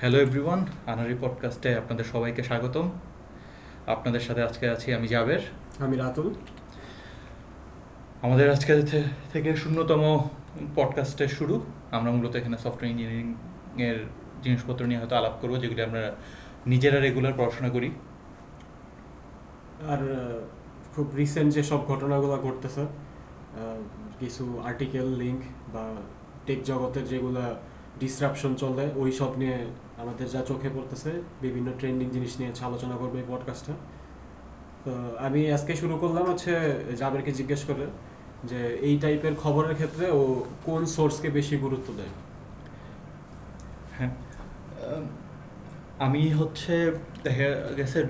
[0.00, 2.90] Hello everyone আনারি পডকাস্টে আপনাদের সবাইকে স্বাগতম।
[3.86, 5.38] আপনাদের সাথে আজকে আছি আমি জাবের।
[5.78, 6.34] আমি রাতুল।
[8.22, 8.82] আমাদের আজকে
[9.32, 10.28] থেকে শূন্যতম
[10.74, 14.04] পডকাস্টের শুরু। আমরা মূলত এখানে সফটওয়্যার ইঞ্জিনিয়ারিংয়ের
[14.42, 16.14] জিনিসপত্র নিয়ে হয়তো আলাপ করব যেগুলি আমরা
[16.66, 17.90] নিজেরা রেগুলার পড়াশোনা করি।
[19.88, 19.98] আর
[20.94, 22.86] খুব রিসেন্ট যে সব ঘটনাগুলো ঘটতেছে
[24.20, 25.40] কিছু আর্টিকেল লিঙ্ক
[25.74, 25.94] বা
[26.46, 27.54] টেক জগতের যেগুলা
[28.00, 29.58] ডিসরাপশন চলে ওই সব নিয়ে
[29.98, 31.10] আমাদের যা চোখে পড়তেছে
[31.40, 33.72] বিভিন্ন ট্রেন্ডিং জিনিস নিয়ে হচ্ছে আলোচনা করবে এই পডকাস্টটা
[34.84, 36.52] তো আমি আজকে শুরু করলাম হচ্ছে
[36.96, 37.86] জাবেরকে জিজ্ঞেস করে
[38.44, 42.12] যে এই টাইপের খবরের ক্ষেত্রে ও কোন সোর্সকে বেশি গুরুত্ব দেয়?
[43.98, 44.10] হ্যাঁ।
[45.98, 46.92] আমি হচ্ছে
[47.24, 48.04] দেখা গেছে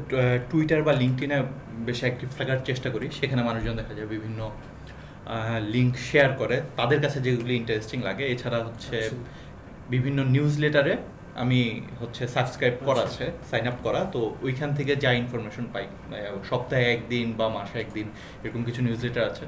[0.50, 1.42] টুইটার বা লিঙ্কটিনে
[1.86, 4.50] বেশি অ্যাক্টিভ থাকার চেষ্টা করি। সেখানে মানুষজন দেখা যায় বিভিন্ন
[5.68, 9.16] লিঙ্ক শেয়ার করে। তাদের কাছে যেগুলি ইন্টারেস্টিং লাগে। এছাড়া হচ্ছে আচ্ছা।
[9.90, 10.96] বিভিন্ন নিউজ লেটারে
[11.42, 11.60] আমি
[12.00, 15.84] হচ্ছে সাবস্ক্রাইব করা। আছে সাইন আপ করা তো ওইখান থেকে যা ইনফরমেশন পাই
[16.50, 18.06] সপ্তাহে একদিন বা মাসে একদিন
[18.44, 19.44] এরকম কিছু নিউজ লেটার আছে।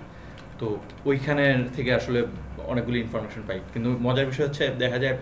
[0.60, 0.66] তো
[1.10, 1.44] ওইখানে
[1.76, 2.20] থেকে আসলে
[2.72, 5.16] অনেকগুলি ইনফরমেশন পাই। কিন্তু মজার বিষয় হচ্ছে দেখা যায়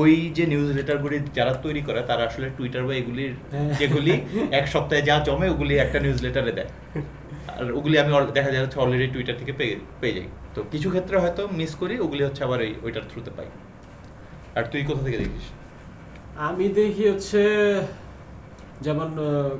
[0.00, 4.14] ওই যে নিউজ লেটারগুলি যারা তৈরি করে তারা আসলে টুইটার বা এগুলির হ্যাঁ। যেগুলি
[4.58, 6.70] এক সপ্তাহে যা জমে ওগুলি একটা নিউজ লেটারে দেয়।
[7.58, 11.16] আর ওগুলি আমি দেখা যায় হচ্ছে অলরেডি টুইটার থেকে পেয়ে পেয়ে যাই। তো কিছু ক্ষেত্রে
[11.22, 13.48] হয়তো মিস করি ওগুলি হচ্ছে আবার এই ওইটার থ্রুতে পাই।
[14.56, 15.46] আর তুই কোথা থেকে দেখিস?
[16.48, 17.42] আমি দেখি হচ্ছে
[18.82, 19.08] যেমন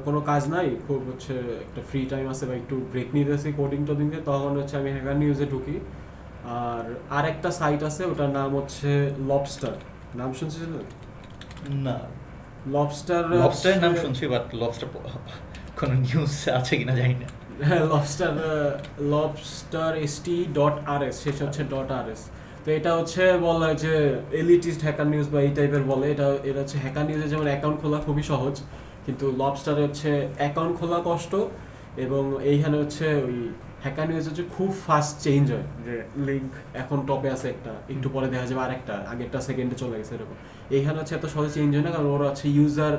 [0.04, 4.06] কোনো কাজ নাই খুব হচ্ছে একটা ফ্রি টাইম আছে বা একটু ব্রেক নিতেছি কোডিং টোডিং
[4.10, 5.76] দিয়ে তখন হচ্ছে আমি হ্যাকার নিউজে ঢুকি।
[6.64, 6.84] আর
[7.16, 8.90] আর একটা সাইট আছে ওটার নাম হচ্ছে
[9.30, 9.74] লবস্টার
[10.20, 10.62] নাম শুনছিস
[11.86, 11.96] না?
[12.74, 14.88] লবস্টার লবস্টারের নাম শুনছি বাট লবস্টার
[15.80, 17.28] কোনো নিউজ আছে কিনা জানি না।
[17.92, 18.32] Lobster
[19.14, 22.22] lobster S T dot R S শেষ হচ্ছে ডট আর এস
[22.64, 23.94] তো এটা হচ্ছে বলা হয় যে
[24.42, 27.98] এলিটিস্ট হ্যাকার নিউজ বা এই টাইপের বলে। এটা এটা হচ্ছে হ্যাকার নিউজে যেমন অ্যাকাউন্ট খোলা
[28.06, 28.54] খুবই সহজ।
[29.06, 30.10] কিন্তু লবস্টারে হচ্ছে
[30.40, 31.32] অ্যাকাউন্ট খোলা কষ্ট
[32.04, 33.36] এবং এইখানে হচ্ছে ওই
[33.84, 35.94] হ্যাকার নিউজ হচ্ছে খুব ফাস্ট চেঞ্জ হয়। যে
[36.28, 36.50] লিঙ্ক
[36.82, 40.36] এখন টপে আছে একটা একটু পরে দেখা যাবে আরেকটা আগেরটা সেকেন্ডে চলে গেছে এরকম।
[40.76, 42.94] এইখানে হচ্ছে এত সহজে চেঞ্জ হয় না কারণ ওরা হচ্ছে ইউজার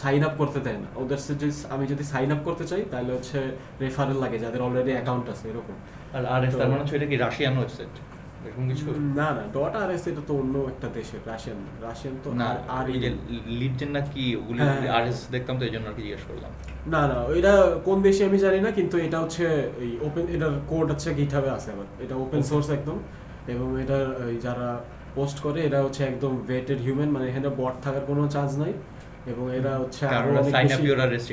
[0.00, 3.38] সাইন আপ করতে দেয় না। ওদের যদি আমি যদি সাইন আপ করতে চাই তাহলে হচ্ছে
[3.82, 5.76] রেফারেল লাগে যাদের অলরেডি অ্যাকাউন্ট আছে এরকম।
[6.16, 7.94] আর আর তার মানে হচ্ছে এটা কি রাশিয়ান ওয়েবসাইট
[8.46, 8.84] এরকম কিছু?
[9.20, 12.84] না না ডট আর এস এটা তো অন্য একটা দেশের রাশিয়ান রাশিয়ান তো না আর
[12.92, 13.10] ওই যে
[13.60, 16.50] লিডজেন না কি ওগুলি হ্যাঁ। আর এস দেখতাম তো এই জন্য আর কি জিজ্ঞেস করলাম।
[16.92, 17.54] না না এটা
[17.88, 19.44] কোন দেশে আমি জানি না কিন্তু এটা হচ্ছে
[19.84, 22.98] এই ওপেন এটার কোড হচ্ছে গিটহাবে আছে আবার এটা ওপেন সোর্স একদম।
[23.54, 24.06] এবং এটার
[24.46, 24.68] যারা
[25.14, 28.72] পোস্ট করে এরা হচ্ছে একদম ভেটেড হিউম্যান মানে এখানে বট থাকার কোনো চান্স নাই।
[29.26, 30.82] এবং এরা হচ্ছে আরও অনেক বেশি-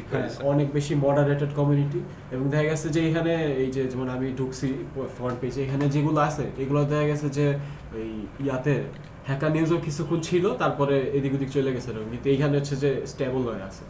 [0.01, 1.99] হ্যাঁ, অনেক বেশি মডারেটেড কমিউনিটি
[2.31, 4.73] এবং দেখা গেছে যে এখানে এই যে যেমন আমি ঢুকছি
[5.17, 7.53] ফ্রন্ট পেজে এখানে যেগুলো আছে এগুলো দেখা গেছে যে
[7.95, 8.11] এই
[8.45, 8.83] ইয়াতে
[9.27, 13.61] হ্যাকার নিউজও কিছুক্ষণ ছিল তারপরে এদিক ওদিক চলে গেছে। কিন্তু এইখানে হচ্ছে যে স্টেবল হয়ে
[13.61, 13.83] আছে।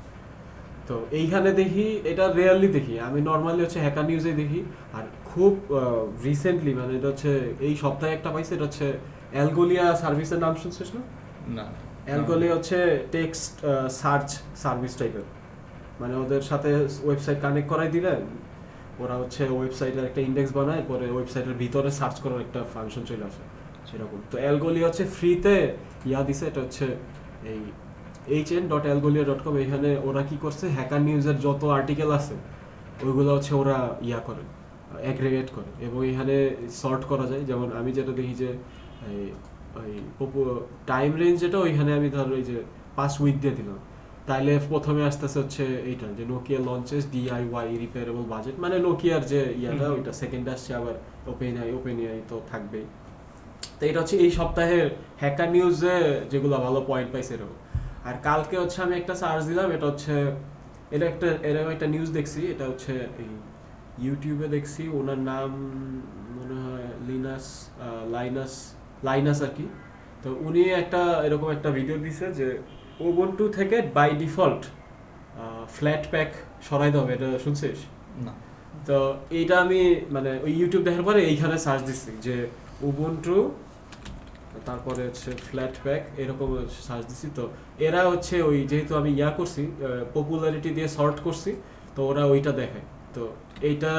[0.88, 4.64] তো এইখানে দেখি এটা রেয়ারলি দেখি। আমি নর্মালি হচ্ছে হ্যাকার নিউজে দেখি।
[4.94, 5.58] আর খুব
[6.26, 8.94] রিসেন্টলি মানে এটা হচ্ছে এই সপ্তাহে একটা পাইছে এটা হচ্ছে
[9.32, 11.02] অ্যালগোলিয়া সার্ভিসের নাম শুনছিস না?
[11.48, 12.78] না। অ্যালগোলিয়া হচ্ছে
[13.16, 13.54] টেক্সট
[14.02, 14.30] সার্চ
[14.64, 15.26] সার্ভিস টাইপের
[16.02, 16.70] মানে ওদের সাথে
[17.08, 18.14] ওয়েবসাইট কানেক্ট করাই দিলে
[19.04, 23.44] ওরা হচ্ছে ওয়েবসাইটের একটা ইন্ডেক্স বানায়, পরে ওয়েবসাইটের ভিতরে সার্চ করার একটা ফাংশন চলে আসে
[23.90, 25.56] সেরকম। তো অ্যালগোলি হচ্ছে ফ্রিতে
[26.10, 26.86] ইয়া দিছে, এটা হচ্ছে
[27.52, 27.62] এই
[28.36, 32.36] H N dot Algolia dot com এখানে ওরা কি করছে হ্যাকার নিউজের যত আর্টিকেল আছে,
[33.06, 34.44] ওইগুলো হচ্ছে ওরা ইয়া করে
[35.06, 36.36] অ্যাগ্রেগেট করে। এবং এখানে
[36.82, 38.50] সর্ট করা যায়। যেমন আমি যেটা দেখি যে
[39.80, 39.92] ওই
[40.92, 42.58] টাইম রেঞ্জ যেটা ওইখানে আমি ধর ওই যে
[42.98, 43.80] পাঁচ উইক দিয়ে দিলাম।
[44.30, 49.86] তাইলে প্রথমে আসতেছে হচ্ছে এইটা যে Nokia launches DIY repairable budget মানে নোকিয়ার যে ইয়াটা
[49.96, 50.96] ওইটা সেকেন্ড আসছে আবার
[51.32, 52.86] ওপেন আই ওপেন আই তো থাকবেই।
[53.78, 54.86] তো এটা হচ্ছে এই সপ্তাহের
[55.22, 55.96] হ্যাকার নিউজে
[56.32, 57.58] যেগুলো ভালো পয়েন্ট পাইছে এরকম।
[58.08, 60.16] আর কালকে হচ্ছে আমি একটা সার্চ দিলাম এটা হচ্ছে
[60.96, 62.94] এটা একটা এরকম একটা নিউজ দেখছি এটা হচ্ছে
[63.24, 63.32] এই
[64.06, 65.50] ইউটিউবে দেখছি ওনার নাম
[66.38, 67.46] মনে হয় লিনাস
[68.16, 68.54] লাইনাস
[69.08, 69.66] লাইনাস আর কি।
[70.24, 72.48] তো উনি একটা এরকম একটা ভিডিও দিছে যে
[73.08, 74.64] ওবন্টু থেকে বাই ডিফল্ট
[75.76, 76.30] ফ্ল্যাট প্যাক
[76.68, 77.80] সরাই দেবে এটা শুনছিস?
[78.26, 78.34] না।
[78.88, 78.98] তো
[79.38, 79.82] এইটা আমি
[80.16, 82.36] মানে ওই ইউটিউব দেখার পরে এইখানে সার্চ দিচ্ছি যে
[82.90, 83.38] উবুন্টু
[84.68, 86.50] তারপরে হচ্ছে ফ্ল্যাট প্যাক এরকম
[86.88, 87.44] সার্চ দিচ্ছি তো
[87.88, 89.64] এরা হচ্ছে ওই যেহেতু আমি ইয়া করছি
[90.16, 91.52] পপুলারিটি দিয়ে সর্ট করছি
[91.96, 92.82] তো ওরা ওইটা দেখে
[93.16, 93.24] তো
[93.70, 93.94] এইটা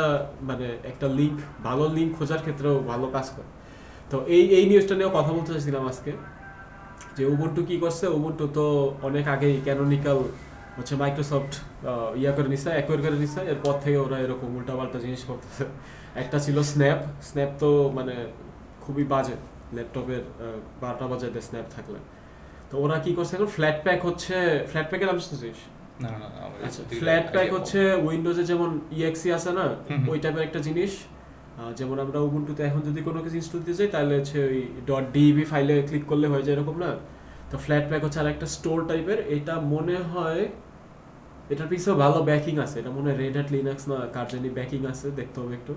[0.48, 3.48] মানে একটা লিঙ্ক ভালো লিঙ্ক খোঁজার ক্ষেত্রেও ভালো কাজ করে।
[4.12, 6.12] তো এই এই নিউজটা নিয়েও কথা বলতে চাইছিলাম আজকে
[7.16, 8.04] যে উবুন্টু কি করছে?
[8.16, 8.64] উবুন্টু তো
[9.08, 10.18] অনেক আগেই ক্যানোনিক্যাল
[10.76, 11.52] হচ্ছে মাইক্রোসফট
[12.20, 15.64] ইয়া করে নিছে অ্যাকোয়ার করে নিছে। এরপর থেকে ওরা এরকম উল্টাপাল্টা জিনিস করতেছে।
[16.22, 18.14] একটা ছিল স্ন্যাপ স্ন্যাপ তো মানে
[18.84, 19.36] খুবই বাজে।
[19.76, 20.22] ল্যাপটপের
[20.82, 21.98] বারোটা বাজাতে স্ন্যাপ থাকলে।
[22.70, 23.50] তো ওরা কি করছে এখন?
[23.56, 24.36] ফ্ল্যাট প্যাক হচ্ছে
[24.70, 25.58] ফ্ল্যাট প্যাকের নাম শুনছিস?
[26.02, 29.66] না না না আচ্ছা ফ্ল্যাট প্যাক হচ্ছে উইন্ডোজে যেমন ইএক্সি আছে না?
[29.88, 30.92] হুম হুম। ওই টাইপের একটা জিনিস।
[31.78, 34.60] যেমন আমরা উবুন্টুতে এখন যদি কোনো কিছু ইনস্টল দিতে চাই তাহলে হচ্ছে ওই.
[34.88, 36.90] ডট ডিবি ফাইলে ক্লিক করলে হয়ে যায় এরকম না?
[37.50, 40.42] তো ফ্ল্যাট প্যাক হচ্ছে আর একটা স্টোর টাইপের এটা মনে হয়
[41.52, 44.80] এটার পিছনে ভালো ব্যাকিং আছে। এটা মনে হয় রেড হ্যাট লিনাক্স না কার জানি ব্যাকিং
[44.92, 45.74] আছে দেখতে হবে একটু।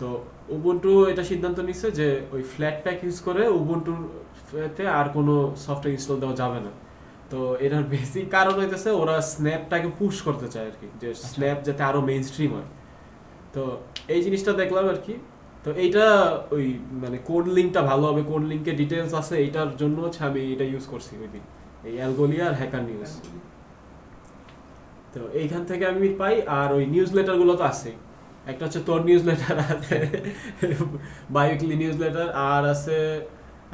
[0.00, 0.08] তো
[0.56, 4.00] উবুন্টু এটা সিদ্ধান্ত নিচ্ছে যে ওই ফ্ল্যাট প্যাক ইউজ করে উবুন্টুর
[4.76, 6.72] তে আর কোনো সফটওয়্যার ইনস্টল দেওয়া যাবে না।
[7.30, 11.82] তো এটার বেসিক কারণ হইতেছে ওরা স্ন্যাপটাকে পুশ করতে চায় আর কি যে স্ন্যাপ যাতে
[11.90, 12.68] আরও মেইন স্ট্রিম হয়।
[13.58, 13.66] তো
[14.14, 15.14] এই জিনিসটা দেখলাম আর কি।
[15.64, 16.06] তো এইটা
[16.54, 16.66] ওই
[17.02, 20.84] মানে কোন লিঙ্কটা ভালো হবে কোন লিঙ্কে ডিটেলস আছে, এইটার জন্য হচ্ছে আমি এটা ইউজ
[20.92, 21.44] করছি ওই দিন
[21.88, 23.10] এই অ্যালগোলিয়া আর হ্যাকার নিউজ
[25.14, 27.90] তো এইখান থেকে আমি পাই, আর ওই নিউজ লেটারগুলো তো আছে।
[28.50, 29.98] একটা হচ্ছে তোর নিউজ লেটার আছে,
[31.36, 32.98] বায়োকলি নিউজ লেটার আর আছে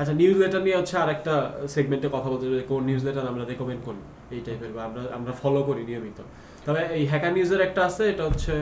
[0.00, 1.34] আচ্ছা নিউজ লেটার নিয়ে হচ্ছে আর একটা
[1.74, 4.02] সেগমেন্টে কথা বলতে হবে কোন নিউজ লেটার আমরা রেকমেন্ড করি,
[4.34, 6.18] এই টাইপের বা আমরা আমরা ফলো করি নিয়মিত।
[6.66, 8.54] তবে এই হ্যাকার নিউজের একটা আছে, এটা হচ্ছে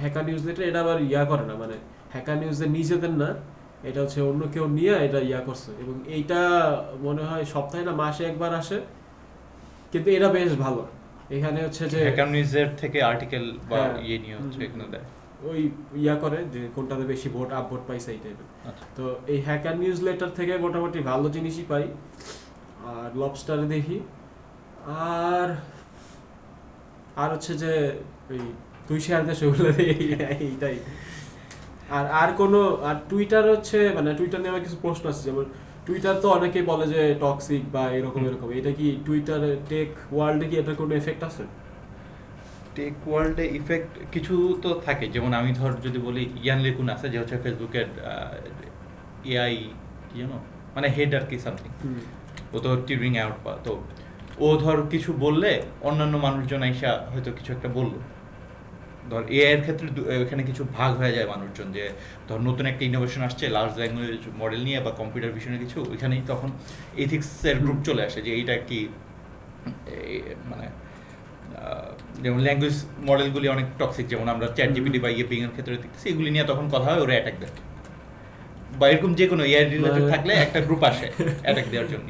[0.00, 1.76] হ্যাকার নিউজ লেটার এটা আবার ইয়া করে না মানে
[2.14, 3.30] হ্যাকার নিউজের নিজেদের না
[3.88, 6.40] এটা হচ্ছে অন্য কেউ নিয়ে এটা ইয়া করছে। এবং এইটা
[7.06, 8.78] মনে হয় সপ্তাহে না মাসে একবার আসে
[9.92, 10.82] কিন্তু এটা বেশ ভালো।
[11.36, 15.06] এখানে হচ্ছে যে হ্যাকার নিউজের থেকে আর্টিকেল বা হ্যাঁ। ইয়ে নিয়ে হচ্ছে এখানে দেয়।
[15.48, 15.60] ওই
[16.04, 19.76] ইয়া করে যে কোনটাতে বেশি ভোট আপ ভোট পাইছে এই টাইপের আচ্ছা। তো এই হ্যাকার
[19.82, 21.84] নিউজ লেটার থেকে মোটামুটি ভালো জিনিসই পাই।
[22.92, 23.96] আর লবস্টারে দেখি।
[25.20, 25.48] আর
[27.22, 27.72] আর হচ্ছে যে
[28.32, 28.40] ওই
[28.88, 29.68] তুই শেয়ার দে সেগুলো
[30.46, 30.76] এইটাই।
[31.96, 35.44] আর আর কোনো আর টুইটার হচ্ছে মানে টুইটার নিয়ে আমার কিছু প্রশ্ন আছে যেমন
[35.86, 39.40] টুইটার তো অনেকেই বলে যে টক্সিক বা এরকম এরকম। এটা কি টুইটার
[39.70, 41.44] টেক ওয়ার্ল্ডে কি এটার কোনো এফেক্ট আছে?
[42.76, 47.16] টেক ওয়ার্ল্ডে ইফেক্ট কিছু তো থাকে। যেমন আমি ধর যদি বলি ইয়ান লেকুন আছে যে
[47.20, 47.88] হচ্ছে ফেসবুকের
[49.32, 49.54] এআই
[50.08, 50.36] কি জানো
[50.74, 51.70] মানে হেড আর কি সামথিং
[52.54, 53.72] ও তো টিউরিং আউট পা তো
[54.46, 55.50] ও ধর কিছু বললে
[55.88, 57.94] অন্যান্য মানুষজন আইসা হয়তো কিছু একটা বলল।
[59.10, 59.86] ধর এআই এর ক্ষেত্রে
[60.24, 61.84] এখানে কিছু ভাগ হয়ে যায় মানুষজন যে
[62.28, 66.48] ধর নতুন একটা ইনোভেশন আসছে লার্জ ল্যাঙ্গুয়েজ মডেল নিয়ে বা কম্পিউটার ভিশনে কিছু ওইখানেই তখন
[67.04, 68.80] এথিক্সের গ্রুপ চলে আসে যে এইটা কি
[70.50, 70.66] মানে
[72.24, 72.76] যেমন ল্যাঙ্গুয়েজ
[73.08, 76.66] মডেলগুলি অনেক টক্সিক যেমন আমরা চ্যাট জিপিটি বা ইয়ে এর ক্ষেত্রে দেখতেছি এগুলি নিয়ে তখন
[76.74, 77.54] কথা হয় ওরা অ্যাটাক দেয়।
[78.78, 81.06] বা এরকম যে কোনো এআই রিলেটেড থাকলে একটা গ্রুপ আসে
[81.44, 82.08] অ্যাটাক দেওয়ার জন্য।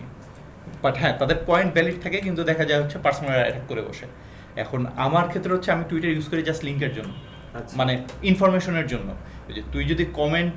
[0.85, 4.07] বাট হ্যাঁ তাদের পয়েন্ট ভ্যালিড থাকে কিন্তু দেখা যায় হচ্ছে পার্সোনাল অ্যাটাক করে বসে।
[4.57, 7.13] এখন আমার ক্ষেত্রে হচ্ছে আমি টুইটার ইউজ করি জাস্ট লিঙ্কের জন্য।
[7.55, 9.09] আচ্ছা। মানে ইনফরমেশনের জন্য।
[9.73, 10.53] তুই যদি কমেন্ট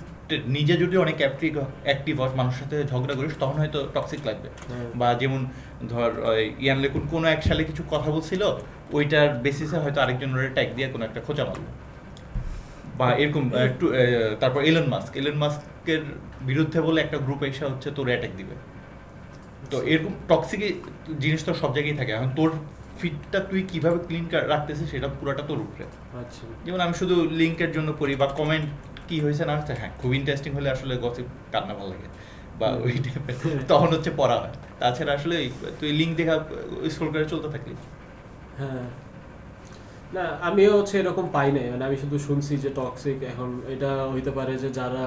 [0.47, 4.89] নিজে যদি অনেক অ্যাক্টিভ অ্যাক্টিভ হস মানুষের সাথে ঝগড়া করিস তখন হয়তো টক্সিক লাগবে। হ্যাঁ।
[4.95, 5.45] বা যেমন
[5.89, 8.41] ধর ওই ইয়ান লেকুন কোনো এক সালে কিছু কথা বলছিল
[8.91, 11.69] ওইটার বেসিসে হয়তো আরেকজন ওরা ট্যাগ দিয়ে কোনো একটা খোঁচা মারলো।
[12.97, 13.51] বা এরকম
[14.39, 15.99] তারপর এলন মাস্ক এলন মাস্কের
[16.41, 18.55] বিরুদ্ধে বলে একটা গ্রুপ এসে হচ্ছে তোর অ্যাটাক দিবে।
[19.71, 20.61] তো এরকম টক্সিক
[21.19, 22.51] জিনিস তো সব জায়গায় থাকে। এখন তোর
[22.99, 25.85] ফিটটা তুই কীভাবে ক্লিন রাখতেছিস সেটা পুরোটা তোর উপরে।
[26.21, 28.67] আচ্ছা। যেমন আমি শুধু লিঙ্কের জন্য পড়ি বা কমেন্ট
[29.07, 32.09] কি হয়েছে না হচ্ছে হ্যাঁ খুব ইন্টারেস্টিং হলে আসলে গসিপ কান্না ভালো লাগে
[32.59, 33.35] বা ওই টাইপের
[33.67, 35.35] তখন হচ্ছে পড়া হয়। তাছাড়া আসলে
[35.79, 36.35] তুই লিঙ্ক দেখা
[36.89, 37.73] স্ক্রল করে চলতে থাকলি।
[38.59, 38.85] হ্যাঁ।
[40.13, 44.31] না আমিও হচ্ছে এরকম পাই নাই। মানে আমি শুধু শুনছি যে টক্সিক এখন এটা হইতে
[44.31, 45.05] পারে যে যারা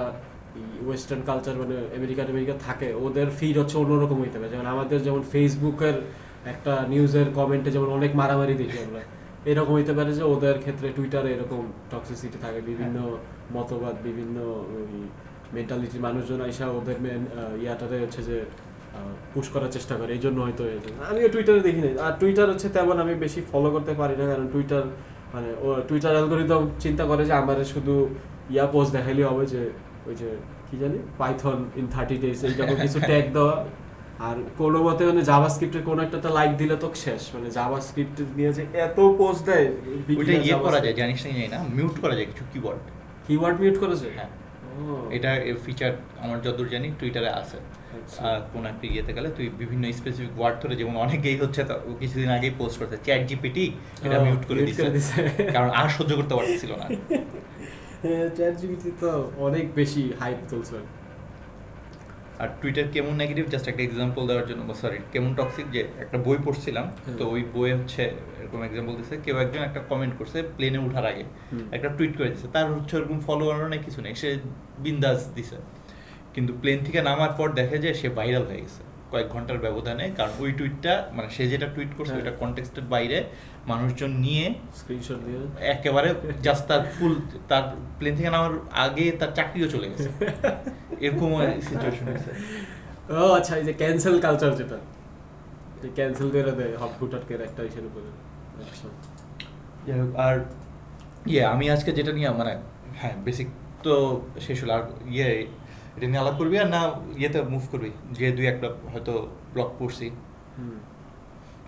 [0.86, 5.22] ওয়েস্টার্ন কালচার মানে আমেরিকা আমেরিকা থাকে ওদের ফিড হচ্ছে অন্যরকম হইতে পারে। যেমন আমাদের যেমন
[5.32, 5.96] ফেসবুকের
[6.52, 9.00] একটা নিউজের কমেন্টে যেমন অনেক মারামারি দেখি আমরা।
[9.50, 12.96] এরকম হইতে পারে যে ওদের ক্ষেত্রে টুইটারে এরকম টক্সিসিটি থাকে বিভিন্ন
[13.56, 14.36] মতবাদ বিভিন্ন
[15.56, 16.96] মেন্টালিটির মানুষজন আইসা ওদের
[17.62, 18.36] ইয়াটারে হচ্ছে যে
[19.32, 20.62] পুশ করার চেষ্টা করে। এই জন্য হয়তো
[21.10, 24.46] আমিও টুইটারে দেখি নাই। আর টুইটার হচ্ছে তেমন আমি বেশি ফলো করতে পারি না কারণ
[24.54, 24.84] টুইটার
[25.34, 27.94] মানে ও টুইটার অ্যালগোরিদম চিন্তা করে যে আমার শুধু
[28.54, 29.62] ইয়া পোস্ট দেখাইলে হবে যে
[30.08, 30.28] ওই যে
[30.68, 30.98] কি জানি?
[31.20, 33.56] পাইথন ইন থার্টি ডেজ এইরকম কিছু ট্যাগ দেওয়া।
[34.20, 38.16] আর কোনো মতে মানে জাভা স্ক্রিপ্টের কোনো একটা লাইক দিলে তো শেষ। মানে জাভা স্ক্রিপ্ট
[38.36, 39.66] নিয়ে যে এত পোস্ট দেয়
[40.18, 42.82] ওইটা ইয়ে করা যায় জানিস না জানি না মিউট করা যায় কিছু কিওয়ার্ড
[43.26, 44.30] কিওয়ার্ড মিউট করেছে হ্যাঁ।
[44.80, 45.30] ও, এটা
[45.64, 47.58] ফিচার আমার যতদূর জানি টুইটারে আছে।
[47.96, 48.22] আচ্ছা।
[48.52, 52.52] কোন একটা ইয়েতে গেলে তুই বিভিন্ন স্পেসিফিক ওয়ার্ড ধরে যেমন অনেকেই হচ্ছে তা- কিছুদিন আগেই
[52.58, 53.64] পোস্ট করছে চ্যাট জিপিটি
[54.04, 55.20] এটা মিউট করে করে দিছে।
[55.52, 56.86] কারণ আর সহ্য করতে পারছিল না।
[58.36, 60.76] চ্যাট জিপিটি তো অনেক বেশি হাইপ চলছে
[62.42, 66.38] আর টুইটার কেমন নেগেটিভ জাস্ট একটা এক্সাম্পল দেওয়ার জন্য সরি কেমন টক্সিক যে একটা বই
[66.44, 66.86] পড়ছিলাম
[67.18, 68.02] তো ওই বইয়ে হচ্ছে
[68.40, 71.24] এরকম এক্সাম্পল দিচ্ছে কেউ একজন একটা কমেন্ট করছে প্লেনে ওঠার আগে
[71.76, 74.28] একটা টুইট করে দিচ্ছে তার হচ্ছে ওরকম ফলোয়ারও নেই কিছু নেই সে
[74.84, 75.56] বিন্দাস দিছে।
[76.34, 80.32] কিন্তু প্লেন থেকে নামার পর দেখে যে সে ভাইরাল হয়ে গেছে। কয়েক ঘণ্টার ব্যবধানে কারণ
[80.40, 83.18] ওই টুইটটা মানে সে যেটা টুইট করছে হ্যাঁ। ওইটা কন্টেক্সটের বাইরে
[83.66, 84.44] মানুষজন নিয়ে
[84.80, 85.40] স্ক্রিনশট দিয়ে
[85.74, 86.08] একেবারে
[86.42, 87.12] জাস্ট তার ফুল
[87.48, 87.64] তার
[87.98, 90.08] প্লেন থেকে নামার আগে তার চাকরিও চলে গেছে।
[91.04, 91.30] এরকম
[91.68, 92.30] সিচুয়েশন হয়েছে।
[93.12, 94.78] ও আচ্ছা এই যে ক্যান্সেল কালচার যেটা
[95.82, 98.08] যে ক্যান্সেল করে দেয় হট গুটারকের একটা ইসের উপরে।
[98.62, 98.86] আচ্ছা
[99.86, 100.34] যাই হোক, আর
[101.26, 102.52] ইয়ে আমি আজকে যেটা নিয়ে মানে
[103.00, 103.48] হ্যাঁ বেসিক
[103.82, 103.94] তো
[104.40, 105.30] শেষ হলো। আর ইয়ে
[105.96, 106.80] এটা নিয়ে আলাপ করবি আর না
[107.20, 107.90] ইয়েতে মুভ করবি?
[108.18, 109.12] যে দুই একটা হয়তো
[109.54, 110.06] ব্লগ পড়ছি।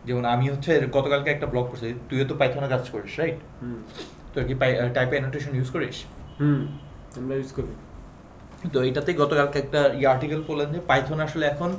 [0.07, 3.81] যেমন আমি হচ্ছে গতকালকে একটা ব্লগ পড়ছি। তুইও তো পাইথনে কাজ করিস রাইট হুম।
[4.33, 4.55] তো কি
[4.95, 5.97] টাইপ অ্যানোটেশন ইউজ করিস?
[6.41, 6.61] হুম
[7.19, 7.73] আমরা ইউজ করি।
[8.73, 11.71] তো এটাতে গতকালকে একটা ই আর্টিকেল পড়লেন যে পাইথন আসলে এখন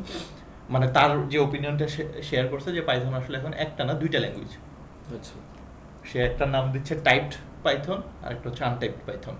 [0.69, 1.85] মানে তার যে ওপিনিয়নটা
[2.23, 4.51] শেয়ার করছে যে পাইথন আসলে এখন একটা না দুইটা ল্যাঙ্গুয়েজ
[5.15, 5.35] আচ্ছা।
[6.03, 7.33] সে একটা নাম দিচ্ছে টাইপড
[7.63, 9.35] পাইথন আর একটা হচ্ছে আনটাইপড পাইথন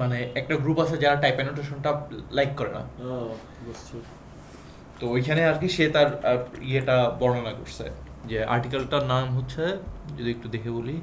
[0.00, 1.90] মানে একটা গ্রুপ আছে যারা টাইপ অ্যানোটেশনটা
[2.38, 2.82] লাইক করে না।
[4.98, 6.08] তো ওইখানে আর কি সে তার
[6.70, 7.84] ইয়েটা বর্ণনা করছে
[8.30, 9.62] যে আর্টিকেলটার নাম হচ্ছে
[10.16, 10.96] যদি একটু দেখে বলি।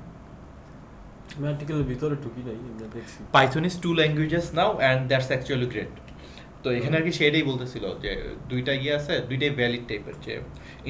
[1.36, 5.68] আমি আর্টিকেলের ভিতরে ঢুকি নাই আমরা দেখছি। Python is two languages now and that's actually
[5.74, 5.94] great
[6.64, 8.12] তো এখানে আর কি সেটাই বলতেছিল যে
[8.52, 10.34] দুইটা ইয়ে আছে দুইটাই ভ্যালিড টাইপের যে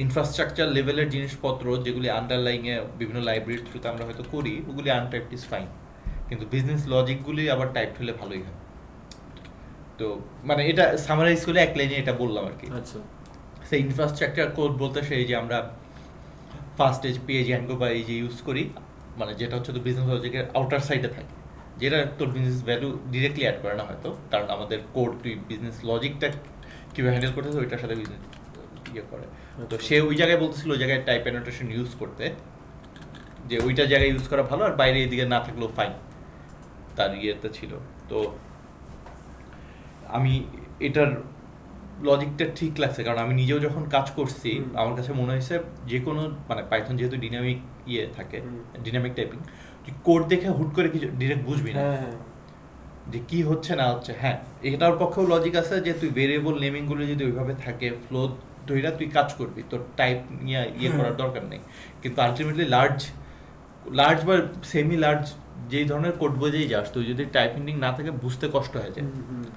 [0.04, 5.68] ইনফ্রাস্ট্রাকচার লেভেলের জিনিসপত্র যেগুলি আন্ডারলাইংয়ে বিভিন্ন লাইব্রেরির থ্রুতে আমরা হয়তো করি ওগুলি আনটাইপড ইজ ফাইন
[6.32, 8.58] কিন্তু বিজনেস লজিকগুলি আবার টাইপ হলে ভালোই হয়।
[9.98, 10.06] তো
[10.48, 12.98] মানে এটা সামারাইজ করে এক লাইনে এটা বললাম আর কি। আচ্ছা।
[13.68, 15.58] সেই ইনফ্রাস্ট্রাকচার কোড বলতে সেই যে আমরা
[16.78, 18.62] ফার্স্ট এজ পেজ অ্যান্ডো বা এই যে ইউজ করি
[19.20, 21.32] মানে যেটা হচ্ছে তো বিজনেস লজিকের আউটার সাইডে থাকে।
[21.80, 26.28] যেটা তোর বিজনেস ভ্যালু ডিরেক্টলি অ্যাড করে না হয়তো কারণ আমাদের কোড তুই বিজনেস লজিকটা
[26.94, 28.22] কীভাবে হ্যান্ডেল করতেছে ওইটার সাথে বিজনেস
[28.92, 29.24] ইয়ে করে।
[29.70, 32.24] তো আচ্ছা। সে ওই জায়গায় বলতেছিল ওই জায়গায় টাইপ অ্যানোটেশন ইউজ করতে
[33.50, 35.92] যে ওইটা জায়গায় ইউজ করা ভালো আর বাইরে এদিকে না থাকলেও ফাইন
[36.96, 37.72] তার ইয়েতে ছিল।
[38.10, 38.18] তো
[40.16, 40.32] আমি
[40.86, 41.10] এটার
[42.08, 45.54] লজিকটা ঠিক লাগছে কারণ আমি নিজেও যখন কাজ করছি আমার কাছে মনে হয়েছে
[45.90, 47.58] যে কোনো মানে পাইথন যেহেতু ডিনামিক
[47.92, 48.38] ইয়ে থাকে
[48.84, 49.38] ডিনামিক টাইপিং
[49.84, 52.16] তুই কোড দেখে হুট করে কিছু ডিরেক্ট বুঝবি না। হ্যাঁ হ্যাঁ।
[53.12, 57.22] যে কি হচ্ছে না হচ্ছে হ্যাঁ এটার পক্ষেও লজিক আছে যে তুই ভেরিয়েবল নেমিংগুলো যদি
[57.28, 58.20] ওইভাবে থাকে ফ্লো
[58.68, 61.60] ধইরা তুই কাজ করবি তোর টাইপ নিয়ে ইয়ে করার দরকার নেই।
[62.02, 62.98] কিন্তু আলটিমেটলি লার্জ
[64.00, 64.34] লার্জ বা
[64.72, 65.24] সেমি লার্জ
[65.70, 69.06] যেই ধরনের কোড বোঝেই যাস তুই যদি টাইপিং না থাকে বুঝতে কষ্ট হয়ে যায়।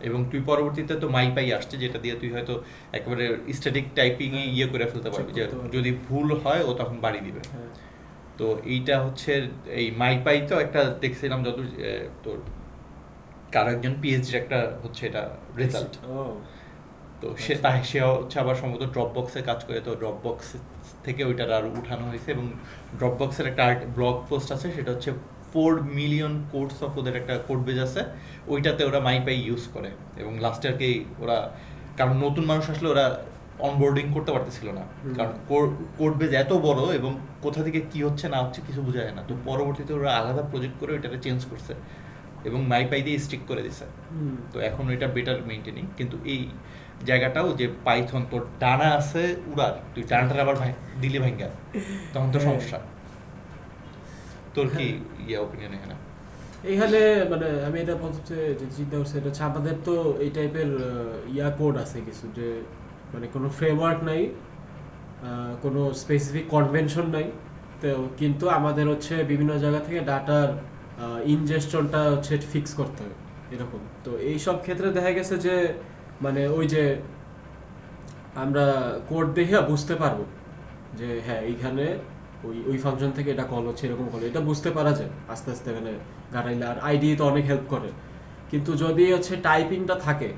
[0.01, 2.53] এবং তুই পরবর্তীতে তো মাই পাই আসছে যেটা দিয়ে তুই হয়তো
[2.91, 7.19] একেবারে স্ট্যাটিক টাইপিং এ ইয়ে করে ফেলতে পারবি যে যদি ভুল হয় ও তখন বাড়ি
[7.19, 7.69] দিবে। হ্যাঁ।
[8.37, 9.31] তো এইটা হচ্ছে
[9.71, 11.59] এই মাই পাই তো একটা দেখছিলাম যত
[12.23, 12.37] তোর
[13.51, 15.23] কারও একজন পিএইচডির একটা হচ্ছে এটা
[15.57, 16.39] রেজাল্ট ও।
[17.21, 20.47] তো সে আচ্ছা। তাই সে হচ্ছে আবার সম্ভবত ড্রপ বক্সে কাজ করে তো ড্রপ বক্স
[21.03, 22.45] থেকে ওইটার আর উঠানো হয়েছে এবং
[22.97, 25.11] ড্রপ বক্সের একটা আর্ট ব্লগ পোস্ট আছে সেটা হচ্ছে
[25.55, 28.01] ফোর মিলিয়ন কোডস অফ ওদের একটা কোড বেজ আছে
[28.53, 29.89] ওইটাতে ওরা মাইপাই ইউজ করে।
[30.21, 30.89] এবং লাস্টে কি
[31.23, 31.37] ওরা
[31.99, 33.05] কারণ নতুন মানুষ আসলে ওরা
[33.67, 34.83] অনবোর্ডিং করতে পারতেছিল না।
[35.17, 35.33] কারণ
[35.99, 37.11] কোড বেজ এত বড় এবং
[37.45, 40.75] কোথা থেকে কি হচ্ছে না হচ্ছে কিছু বোঝা যায় না। তো পরবর্তীতে ওরা আলাদা প্রজেক্ট
[40.81, 41.73] করে ওইটাকে চেঞ্জ করছে
[42.47, 43.85] এবং মাইপাই দিয়ে স্টিক করে দিছে।
[44.53, 46.41] তো এখন এটা বেটার মেনটেনিং কিন্তু এই
[47.09, 50.71] জায়গাটাও যে পাইথন তোর ডানা আছে উড়ার তুই ডানাটার আবার ভাই
[51.01, 51.49] দিলে ভাঙ্গা
[52.13, 52.79] তখন তো হ্যাঁ। সমস্যা।
[54.55, 54.87] তোর কি
[55.27, 55.95] ইয়ে ওপিনিয়ন এখানে?
[56.69, 56.99] এইখানে
[57.31, 60.69] মানে আমি এটা প্রথমে যে চিন্তা করছি এটা আমাদের তো এই টাইপের
[61.35, 62.47] ইয়া কোড আছে কিছু যে
[63.13, 64.21] মানে কোনো ফ্রেমওয়ার্ক নাই
[65.63, 67.27] কোনো স্পেসিফিক কনভেনশন নাই।
[67.81, 70.47] তো কিন্তু আমাদের হচ্ছে বিভিন্ন জায়গা থেকে ডাটার
[71.33, 73.15] ইনজেস্টনটা হচ্ছে ফিক্স করতে হবে
[73.53, 75.55] এরকম। তো এই সব ক্ষেত্রে দেখা গেছে যে
[76.25, 76.83] মানে ওই যে
[78.43, 78.65] আমরা
[79.09, 80.19] কোড দেখে বুঝতে পারব
[80.99, 81.85] যে হ্যাঁ এইখানে
[82.47, 85.69] ওই ওই ফাংশন থেকে এটা কল হচ্ছে, এরকম কল এটা বুঝতে পারা যায়, আস্তে আস্তে
[85.77, 85.91] মানে
[86.35, 87.89] গাড়াইলে। আর আইডি তো অনেক হেল্প করে।
[88.51, 90.29] কিন্তু যদি হচ্ছে টাইপিংটা থাকে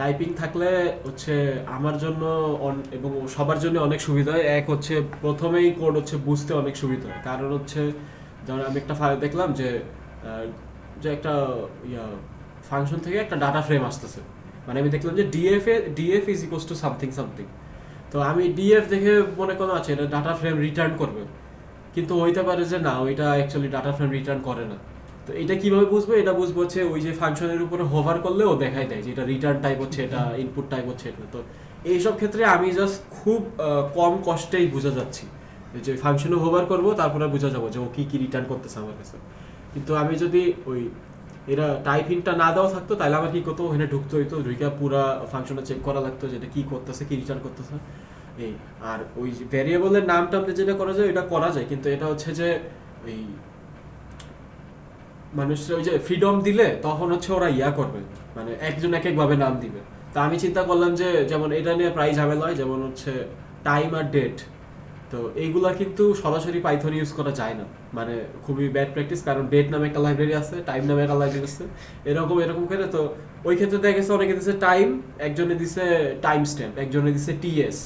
[0.00, 0.68] টাইপিং থাকলে
[1.06, 1.34] হচ্ছে
[1.76, 2.22] আমার জন্য
[2.96, 7.20] এবং সবার জন্য অনেক সুবিধা হয়। এক হচ্ছে প্রথমেই কোড হচ্ছে বুঝতে অনেক সুবিধা হয়।
[7.28, 7.80] কারণ হচ্ছে
[8.46, 9.68] যেমন আমি একটা ফাইল দেখলাম যে
[11.02, 11.32] যে একটা
[11.90, 12.04] ইয়া
[12.68, 14.20] ফাংশন থেকে একটা ডাটা ফ্রেম আসতেছে।
[14.66, 17.46] মানে আমি দেখলাম যে DF A DF is equals to something something
[18.12, 21.22] তো আমি ডিএফ দেখে মনে করলাম আছে এটা ডাটা ফ্রেম রিটার্ন করবে।
[21.94, 24.76] কিন্তু হইতে পারে যে না, ওইটা অ্যাকচুয়ালি ডাটা ফ্রেম রিটার্ন করে না।
[25.26, 26.10] তো এটা কীভাবে বুঝব?
[26.22, 29.58] এটা বুঝব হচ্ছে ওই যে ফাংশনের উপরে হোভার করলে ও দেখাই দেয় যে এটা রিটার্ন
[29.64, 31.38] টাইপ হচ্ছে, এটা ইনপুট টাইপ হচ্ছে, এটা। তো
[31.92, 33.40] এইসব ক্ষেত্রে আমি জাস্ট খুব
[33.98, 35.24] কম কষ্টেই বোঝা যাচ্ছি।
[35.86, 39.16] যে ফাংশনে হোভার করব, তারপরে বোঝা যাব যে ও কি কি রিটার্ন করতেছে আমার কাছে।
[39.72, 40.80] কিন্তু আমি যদি ওই,
[41.52, 43.60] এরা টাইপিংটা না দেওয়া থাকতো, তাহলে আমার কি করতো?
[43.68, 47.74] ওখানে ঢুকতে হইতো ঢুকে পুরা ফাংশনটা চেক করা লাগতো যেটা কি করতেছে, কি রিটার্ন করতেছে।
[48.90, 52.48] আর ওই ভ্যারিয়েবলের নাম টামতে যেটা করা যায় এটা করা যায়। কিন্তু এটা হচ্ছে যে,
[53.06, 53.16] ওই
[55.38, 58.00] মানুষের ওই যে ফ্রিডম দিলে তখন হচ্ছে ওরা ইয়া করবে।
[58.36, 59.80] মানে একজন এক একভাবে নাম দিবে।
[60.12, 63.12] তা আমি চিন্তা করলাম যে, যেমন এটা নিয়ে প্রায় ঝামেলা হয়, যেমন হচ্ছে
[63.68, 64.36] টাইম আর ডেট
[65.12, 67.66] তো এইগুলা কিন্তু সরাসরি পাইথন ইউজ করা যায় না।
[67.96, 71.64] মানে খুবই ব্যাড প্র্যাকটিস কারণ ডেট নামে একটা লাইব্রেরি আছে টাইম নামে একটা লাইব্রেরি আছে।
[72.10, 73.02] এরকম এরকম করে, তো
[73.48, 74.88] ওই ক্ষেত্রে দেখা গেছে অনেকে দিছে টাইম
[75.26, 75.84] একজনে দিছে
[76.26, 77.78] টাইম স্ট্যাম্প একজনে দিছে টিএস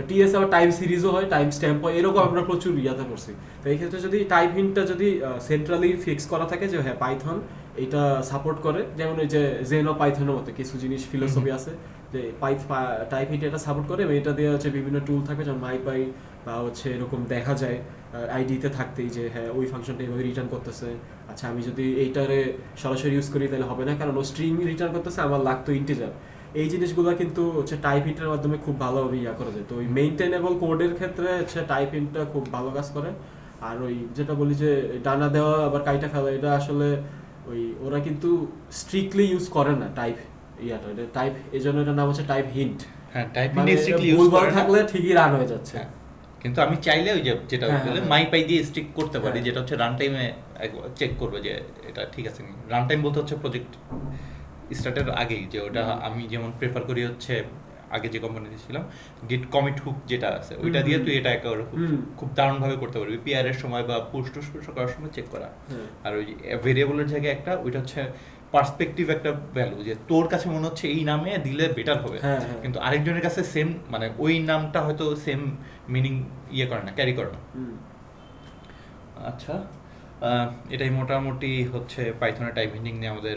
[0.00, 3.66] তো টিএস আবার টাইম সিরিজও হয় টাইম স্ট্যাম্প হয় এরকম আমরা প্রচুর ইয়াতে করছি। তো
[3.72, 5.08] এই ক্ষেত্রে যদি টাইপ হিন্টটা যদি
[5.48, 7.36] সেন্ট্রালি ফিক্স করা থাকে যে হ্যাঁ পাইথন
[7.84, 11.72] এটা সাপোর্ট করে যেমন ওই যে জেনো পাইথনের মতো কিছু জিনিস ফিলোসফি আছে
[12.12, 12.20] যে
[13.12, 16.00] টাইপ হিন্ট এটা সাপোর্ট করে এবং এটা দিয়ে হচ্ছে বিভিন্ন টুল থাকবে যেমন মাইপাই
[16.46, 17.78] বা হচ্ছে এরকম দেখা যায়
[18.36, 20.88] আইডিতে থাকতেই যে হ্যাঁ ওই ফাংশনটা এইভাবে রিটার্ন করতেছে।
[21.30, 22.40] আচ্ছা আমি যদি এইটারে
[22.82, 26.12] সরাসরি ইউজ করি তাহলে হবে না কারণ ও স্ট্রিং রিটার্ন করতেছে আমার লাগতো ইন্টিজার
[26.60, 30.52] এই জিনিসগুলো কিন্তু হচ্ছে টাইপ হিন্টের মাধ্যমে খুব ভালোভাবে ইয়া করা যায়। তো ওই মেইনটেনেবল
[30.62, 33.10] কোডের ক্ষেত্রে হচ্ছে টাইপ হিন্টটা খুব ভালো কাজ করে।
[33.68, 34.70] আর ওই যেটা বলি যে
[35.06, 36.88] ডানা দেওয়া আবার কাইটা ফেলা এটা আসলে
[37.50, 38.28] ওই ওরা কিন্তু
[38.80, 40.16] স্ট্রিক্টলি ইউজ করে না টাইপ
[40.66, 42.78] ইয়াটা। এটা টাইপ এই জন্য এটার নাম হচ্ছে টাইপ হিন্ট
[43.14, 45.90] হ্যাঁ টাইপিং মানে স্ট্রিক্টলি ইউজ করে থাকলে ঠিকই রান হয়ে যাচ্ছে। হ্যাঁ।
[46.42, 49.58] কিন্তু আমি চাইলে ওই যে যেটা বলে। মাই পাই দিয়ে স্টিক করতে পারি হ্যাঁ। যেটা
[49.62, 50.24] হচ্ছে রান টাইমে
[50.98, 51.52] চেক করবে যে
[51.90, 52.40] এটা ঠিক আছে
[52.72, 53.72] রান টাইম বলতে হচ্ছে প্রজেক্ট
[54.74, 57.34] স্টার্টের আগেই যে ওটা আমি যেমন প্রেফার করি হচ্ছে
[57.90, 58.84] আগে যে কোম্পানিতে ছিলাম
[59.30, 62.76] গিট কমিট হুক যেটা আছে ওইটা দিয়ে তুই এটা একেবারে খুব হুম। খুব দারুণ ভাবে
[62.76, 64.46] করতে পারবি। পিআর এর সময় বা পুশ টুস
[64.76, 65.48] করার সময় চেক করা।
[66.04, 66.26] আর ওই
[66.64, 68.00] ভেরিয়েবলের জায়গায় একটা ওইটা হচ্ছে
[68.52, 72.60] পার্সপেক্টিভ একটা ভ্যালু যে তোর কাছে মনে হচ্ছে এই নামে দিলে বেটার হবে। হ্যাঁ, হ্যাঁ।
[72.62, 75.40] কিন্তু আরেকজনের কাছে সেম মানে ওই নামটা হয়তো সেম
[75.88, 76.14] মিনিং
[76.50, 77.40] ইয়ে করে না ক্যারি করে না।
[79.26, 79.54] আচ্ছা
[80.70, 83.36] এটাই মোটামুটি হচ্ছে পাইথনের টাইপ হিন্ডিং নিয়ে আমাদের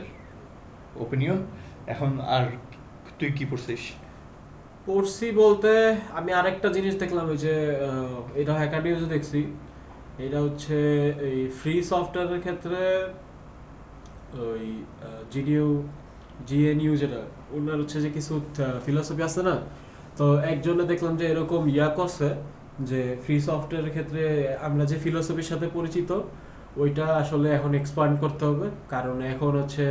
[1.04, 1.40] ওপিনিয়ন
[1.94, 2.44] এখন আর
[3.20, 3.84] তুই কি পড়ছিস?
[4.88, 5.72] পড়ছি বলতে
[6.20, 7.56] আমি আরেকটা জিনিস দেখলাম, ওই যে
[8.42, 9.40] এটা হ্যাকার নিউজে দেখছি,
[10.26, 10.78] এটা হচ্ছে
[11.30, 12.82] এই ফ্রি সফটওয়্যারের ক্ষেত্রে
[14.48, 14.66] ওই
[15.34, 15.66] জিডিউ
[16.48, 17.22] জিএনইউ যেটা,
[17.56, 18.34] ওনার হচ্ছে যে কিছু
[18.86, 19.56] ফিলোসফি আছে না,
[20.18, 22.28] তো একজনে দেখলাম যে এরকম ইয়া করছে
[22.90, 24.24] যে ফ্রি সফটওয়্যারের ক্ষেত্রে
[24.68, 26.10] আমরা যে ফিলোসফির সাথে পরিচিত,
[26.82, 29.86] ওইটা আসলে এখন এক্সপান্ড করতে হবে, কারণ এখন হচ্ছে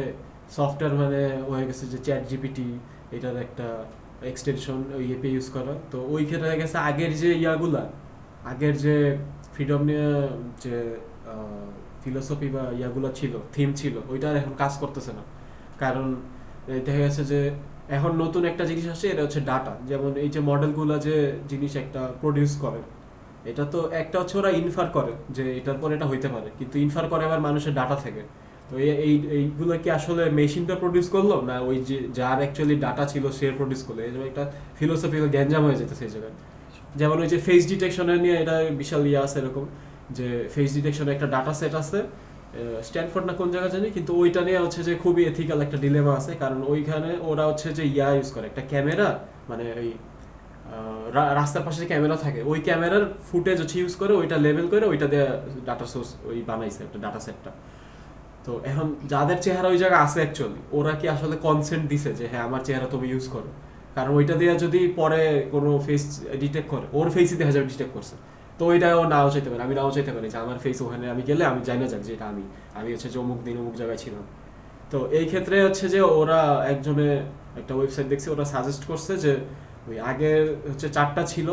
[0.56, 1.20] সফটওয়্যার মানে
[1.50, 2.68] হয়ে গেছে যে চ্যাট জিপিটি
[3.16, 3.66] এটার একটা
[4.30, 7.82] এক্সটেনশন ওই এপি ইউজ করা। তো ওই ক্ষেত্রে হয়ে গেছে আগের যে ইয়াগুলা,
[8.52, 8.96] আগের যে
[9.54, 10.08] ফ্রিডম নিয়ে
[10.64, 10.76] যে
[12.02, 15.22] ফিলোসফি বা ইয়াগুলো ছিল থিম ছিল, ওইটা এখন কাজ করতেছে না।
[15.82, 16.06] কারণ
[16.86, 17.40] দেখা গেছে যে
[17.96, 21.16] এখন নতুন একটা জিনিস আসছে, এটা হচ্ছে ডাটা যেমন এই যে মডেলগুলো যে
[21.50, 22.80] জিনিস একটা প্রডিউস করে,
[23.50, 27.04] এটা তো একটা হচ্ছে ওরা ইনফার করে যে এটার পর এটা হইতে পারে। কিন্তু ইনফার
[27.12, 28.22] করে আবার মানুষের ডাটা থেকে।
[28.72, 31.32] তো এই এই, এইগুলো কি আসলে মেশিনটা প্রডিউস করল?
[31.48, 33.98] না ওই যে, যার অ্যাকচুয়ালি ডাটা ছিল সে প্রডিউস করল?
[34.06, 34.44] এই একটা
[34.78, 36.34] ফিলোসফিক্যাল গ্যাঞ্জাম হয়ে যেতেছে এই জায়গায়।
[37.00, 39.64] যেমন ওই যে ফেস ডিটেকশনের নিয়ে এটা বিশাল ইয়ে আছে এরকম,
[40.18, 41.98] যে ফেস ডিটেকশনে একটা ডাটা সেট আছে
[42.88, 46.32] স্ট্যানফোর্ড না কোন জায়গা জানি, কিন্তু ওইটা নিয়ে হচ্ছে যে খুবই এথিক্যাল একটা ডিলেমা আছে,
[46.42, 49.08] কারণ ওইখানে ওরা হচ্ছে যে ইয়া ইউজ করে, একটা ক্যামেরা
[49.50, 49.90] মানে ওই
[51.38, 55.26] রাস্তার পাশে ক্যামেরা থাকে, ওই ক্যামেরার ফুটেজ হচ্ছে ইউজ করে, ওইটা লেভেল করে ওইটা দিয়ে
[55.68, 57.50] ডাটা সোর্স ওই বানাইছে একটা ডাটা সেটটা
[58.46, 62.44] তো এখন যাদের চেহারা ওই জায়গায় আছে অ্যাকচুয়ালি ওরা কি আসলে কনসেন্ট দিছে যে হ্যাঁ
[62.48, 63.50] আমার চেহারা তুমি ইউজ করো?
[63.96, 65.20] কারণ ওইটা দিয়ে যদি পরে
[65.54, 66.02] কোনো ফেস
[66.42, 68.14] ডিটেক্ট করে, ওর ফেসই দেখা যাবে ডিটেক্ট করছে।
[68.58, 71.22] তো ওইটা ও নাও চাইতে পারে, আমি নাও চাইতে পারি যে, আমার ফেস ওখানে আমি
[71.28, 72.44] গেলে আমি জানি না যাক যে এটা আমি
[72.78, 74.24] আমি হচ্ছে যে অমুক দিন অমুক জায়গায় ছিলাম।
[74.92, 76.40] তো এই ক্ষেত্রে হচ্ছে যে ওরা
[76.72, 77.08] একজনে
[77.60, 79.32] একটা ওয়েবসাইট দেখছি, ওরা সাজেস্ট করছে যে,
[79.88, 81.48] ওই আগের হচ্ছে চারটা ছিল,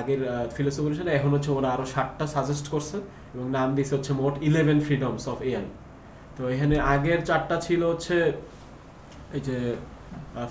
[0.00, 0.20] আগের
[0.56, 0.82] ফিলোসফি
[1.18, 2.96] এখন হচ্ছে ওরা আরও সাতটা সাজেস্ট করছে
[3.34, 5.66] এবং নাম দিয়েছে হচ্ছে মোট ইলেভেন ফ্রিডমস অফ এআই
[6.36, 8.16] তো এখানে আগের চারটা ছিল হচ্ছে
[9.36, 9.58] এই যে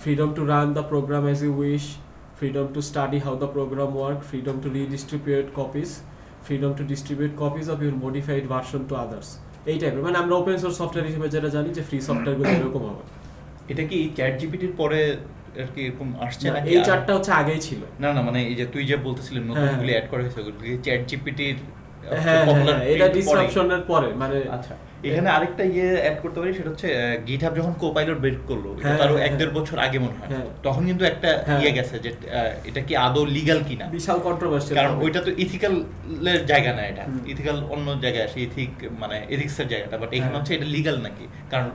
[0.03, 1.85] freedom to run the program as you wish
[2.39, 5.89] freedom to study how the program work freedom to redistribute copies
[6.45, 9.29] freedom to distribute copies of your modified version to others
[9.71, 13.03] এই টাইপের মানে আমরা ওপেন সোর্স সফটওয়্যার হিসেবে যেটা জানি যে free সফটওয়্যারগুলো এরকম হবে।
[13.71, 15.01] এটা কি চ্যাট জিপিটির পরে
[15.61, 18.65] আর কি এরকম আসছে না, এই চারটা হচ্ছে আগেই ছিল। না না মানে এই যে
[18.73, 21.57] তুই যে বলতেছিলি হ্যাঁ, গুলি হ্যাঁ। অ্যাড করা হয়েছে ওগুলি চ্যাট জিপিটির
[22.15, 24.73] হ্যাঁ হ্যাঁ, হ্যাঁ, এটা ডিসরাপশনের পরে মানে আচ্ছা
[25.09, 26.87] এখানে আরেকটা ইয়ে অ্যাড করতে পারি সেটা হচ্ছে
[27.27, 30.15] গিটহাব যখন কোপাইলট বের করল এটা হ্যাঁ, তারও হ্যাঁ, এক দেড় হ্যাঁ। বছর আগে মনে
[30.19, 32.09] হয় হ্যাঁ। তখন কিন্তু একটা হ্যাঁ। ইয়ে গেছে যে
[32.65, 35.73] এটা কি আদৌ লিগ্যাল কিনা বিশাল কন্ট্রোভার্সিয়াল কারণ ওইটা তো ইথিক্যাল
[36.31, 40.23] এর জায়গা না এটা। ইথিক্যাল অন্য জায়গায় আসে ইথিক মানে এথিক্স এর জায়গাটা বাট এখানে
[40.23, 41.69] হ্যাঁ। হচ্ছে এটা লিগ্যাল নাকি কারণ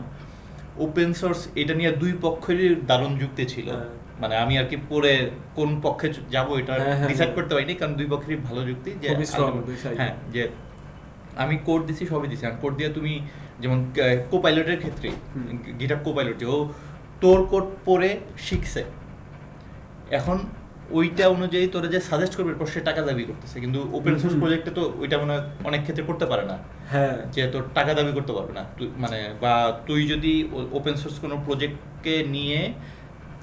[0.79, 5.13] ওপেন সোর্স এটা নিয়ে দুই পক্ষেরই দারুণ যুক্তি ছিল হ্যাঁ। মানে আমি আর কি পরে
[5.55, 8.91] কোন পক্ষে যাব এটা হ্যাঁ, হ্যাঁ, ডিসাইড হ্যাঁ। করতে পারিনি কারণ দুই পক্ষেরই ভালো যুক্তি
[9.03, 9.07] যে।
[10.01, 10.43] হ্যাঁ যে
[11.37, 13.13] আমি কোড দিছি সবই দিছি আর কোড দিয়ে তুমি
[13.61, 13.79] যেমন
[14.31, 15.09] কোপাইলটের ক্ষেত্রে।
[15.81, 16.59] গিটার কোপাইলট যে ও
[17.21, 18.83] তোর কোড পড়ে শিখছে
[20.11, 20.39] এখন
[20.91, 24.71] ওইটা অনুযায়ী তোরা যে সাজেস্ট করবে এরপর সে টাকা দাবি করতেছে কিন্তু ওপেন সোর্স। প্রজেক্টে
[24.71, 26.57] তো ওইটা মনে হয় অনেক ক্ষেত্রে করতে পারে না
[26.93, 29.55] হ্যাঁ যে তোর টাকা দাবি করতে পারবে না তুই মানে বা
[29.87, 30.33] তুই যদি
[30.79, 32.61] ওপেন সোর্স কোনো প্রজেক্টকে নিয়ে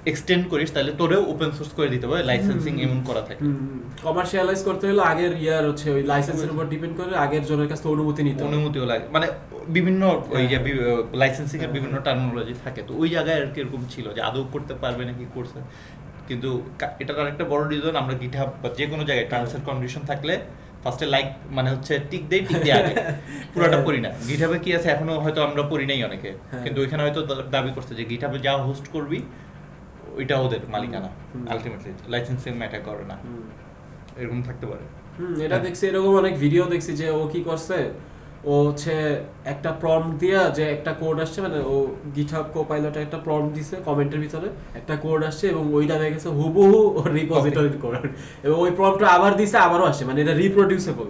[0.06, 3.46] এক্সটেন্ড করিস তাহলে তোরেও ওপেন সোর্স করে দিতে হবে লাইসেন্সিং এমন করা থাকে।
[4.04, 8.24] কমার্শিয়ালাইজ করতে হলে আগের ইয়ার হচ্ছে ওই লাইসেন্সের উপর ডিপেন্ড করে আগের জনের কাছে অনুমতি
[8.24, 9.28] নিতে। অনুমতিও লাগে। মানে
[9.68, 13.62] বিভিন্ন ওই যে হ্যাঁ। লাইসেন্সিং এর হ্যাঁ। বিভিন্ন টার্মিনোলজি থাকে। তো ওই জায়গায় আর কি
[13.62, 15.60] এরকম ছিল যে আদৌ করতে পারবে নাকি করছে।
[16.28, 20.02] কিন্তু কা- এটার আরেকটা বড় রিজন আমরা গিটহাব বা যে কোনো জায়গায় টার্মস এন্ড কন্ডিশন
[20.02, 20.39] থাকলে
[20.84, 22.96] ফার্স্টে লাইক মানে হচ্ছে টিক দেই টিক দিয়ে আগে।
[23.54, 24.89] পুরোটা পড়ি না। গিটহাবে কি আছে?
[24.89, 28.58] এখনও হয়তো আমরা পড়ি নাই অনেকে। হ্যাঁ। কিন্তু ওইখানে হয়তো দাবি করছে যে গিটহাবে যা
[28.58, 29.22] হোস্ট করবি
[30.17, 31.10] ওইটা ওদের মালিকানা
[31.54, 33.15] আলটিমেটলি লাইসেন্সিং ম্যাটার করে না।
[34.21, 34.86] এরকম থাকতে পারে।
[35.45, 37.78] এটা দেখছি এরকম অনেক ভিডিও দেখছি যে ও কি করছে
[38.51, 38.93] ও হচ্ছে
[39.54, 41.75] একটা প্রম্পট দিয়া যে একটা কোড আসছে মানে ও
[42.15, 44.47] গিটহাব কোপাইলটে একটা প্রম্পট দিছে কমেন্টের ভিতরে
[44.80, 47.95] একটা কোড আসছে এবং ওইটা দেখা গেছে হুবহু ওর রিপোজিটরির কোড
[48.47, 51.08] এবং ওই প্রম্পটটা আবার দিছে আবারও আসছে মানে এটা রিপ্রোডিউসেবল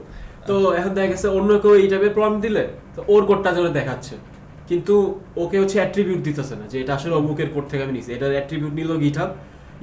[0.48, 2.64] তো এখন দেখা গেছে অন্য কেউ এই টাইপের প্রম্পট দিলে
[2.96, 4.16] তো ওর কোডটা যেন দেখাচ্ছে।
[4.70, 4.96] কিন্তু
[5.44, 8.74] ওকে হচ্ছে অ্যাট্রিবিউট দিতেছে না যে এটা আসলে অমুকের কোড থেকে আমি নিছি। এটার অ্যাট্রিবিউট
[8.80, 9.32] নিল গিটহাব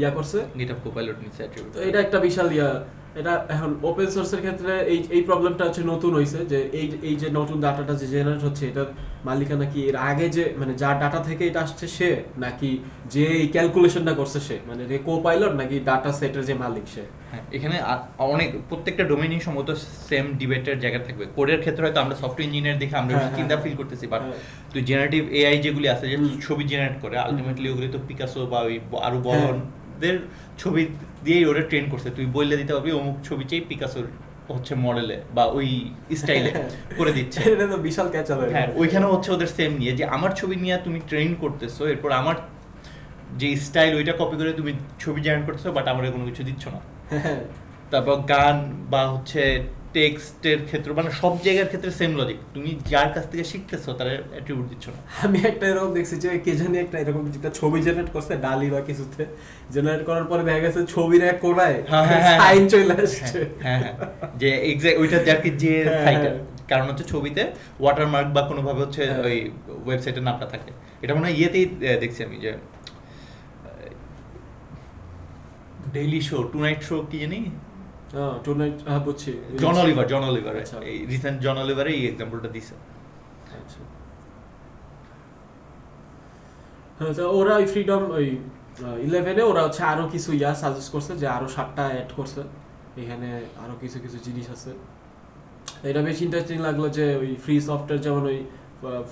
[0.01, 2.69] ইয়া করছে। গিটহাব কোপাইলট নিচে অ্যাট্রিবিউট তো এটা একটা বিশাল ইয়া
[3.17, 7.29] এটা এখন ওপেন সোর্সের ক্ষেত্রে এই এই প্রবলেমটা হচ্ছে নতুন হয়েছে যে এই এই যে
[7.31, 8.89] নতুন ডাটাটা যে জেনারেট হচ্ছে এটার
[9.25, 12.71] মালিকানা কি এর আগে যে মানে যার ডাটা থেকে এটা আসছে সে নাকি
[13.09, 14.57] যে এই ক্যালকুলেশনটা করছে সে?
[14.67, 17.03] মানে যে কো পাইলট নাকি ডাটা সেটের যে মালিক সে?
[17.31, 17.77] হ্যাঁ, এখানে
[18.27, 19.71] অনেক প্রত্যেকটা ডোমেইনই সম্ভবত
[20.09, 23.63] সেম ডিবেটের জায়গা থাকবে। কোডের ক্ষেত্রে হয়তো আমরা সফটওয়্যার ইঞ্জিনিয়ার দেখে আমরা হ্যাঁ, চিন্তা হ্যাঁ,
[23.65, 24.39] ফিল করতেছি বাট হ্যাঁ।
[24.73, 28.75] তুই জেনারেটিভ এআই যেগুলি আছে যে ছবি জেনারেট করে আলটিমেটলি ওগুলি তো পিকাসো বা ওই
[29.03, 30.17] আরও হ্যাঁ। বলদের
[30.61, 30.83] ছবি
[31.25, 34.07] দিয়েই ওরা ট্রেন করছে। তুই বললে দিতে পারবি অমুক ছবি চেয়ে পিকাসোর
[34.49, 35.69] হচ্ছে মডেলে বা ওই
[36.21, 36.51] স্টাইলে
[36.99, 40.57] করে দিচ্ছে। এটা তো বিশাল ক্যাচাল হ্যাঁ ওইখানে হচ্ছে ওদের সেম নিয়ে। যে আমার ছবি
[40.65, 42.37] নিয়ে তুমি ট্রেন করতেছো এরপর আমার
[43.41, 46.81] যে স্টাইল ওইটা কপি করে তুমি ছবি জয়েন করতেছো বাট আমার কোনো কিছু দিচ্ছ না।
[47.93, 48.57] তারপর গান
[48.93, 49.43] বা হচ্ছে
[49.95, 54.67] টেক্সটের ক্ষেত্রে মানে সব জায়গার ক্ষেত্রে সেম লজিক তুমি যার কাছ থেকে শিখতেছো তার অ্যাট্রিবিউট
[54.73, 58.33] দিচ্ছ না। আমি একটা এরকম দেখছি যে কে জানি একটা এরকম একটা ছবি জেনারেট করছে
[58.47, 59.23] ডালি বা কিছুতে।
[59.75, 63.81] জেনারেট করার পরে দেখা গেছে ছবির এক কোনায় হ্যাঁ, হ্যাঁ, হ্যাঁ। সাইন চলে আসছে। হ্যাঁ
[63.83, 63.95] হ্যাঁ
[64.41, 66.39] যে এক্সাক্ট ওইটা যার কি যে হ্যাঁ, সাইটে হ্যাঁ।
[66.71, 67.43] কারণ হচ্ছে ছবিতে
[67.81, 69.37] ওয়াটারমার্ক বা কোনোভাবে হচ্ছে হ্যাঁ। ওই
[69.87, 70.71] ওয়েবসাইটের নামটা থাকে।
[71.03, 71.67] এটা মনে হয় ইয়েতেই
[72.03, 72.51] দেখছি আমি যে
[75.95, 77.39] daily show tonight show কি জানি?
[77.41, 77.55] হ্যাঁ
[78.45, 80.55] টুনাইট হ্যাঁ বুঝছি জন অলিভার জন অলিভার।
[80.91, 82.75] এই রিসেন্ট জন অলিভারে এই এক্সাম্পলটা দিছে
[83.59, 83.81] আচ্ছা।
[86.99, 88.27] হ্যাঁ তো ওরা ওই ফ্রিডম ওই
[89.07, 92.43] ইলেভেনে ওরা হচ্ছে আরও কিছু ইয়া সাজেস্ট করছে যে আরও সাতটা অ্যাড করছে।
[93.03, 93.29] এখানে
[93.63, 94.71] আরও কিছু কিছু জিনিস আছে।
[95.91, 98.39] এটা বেশ ইন্টারেস্টিং লাগল যে ওই ফ্রি সফটওয়্যার যেমন ওই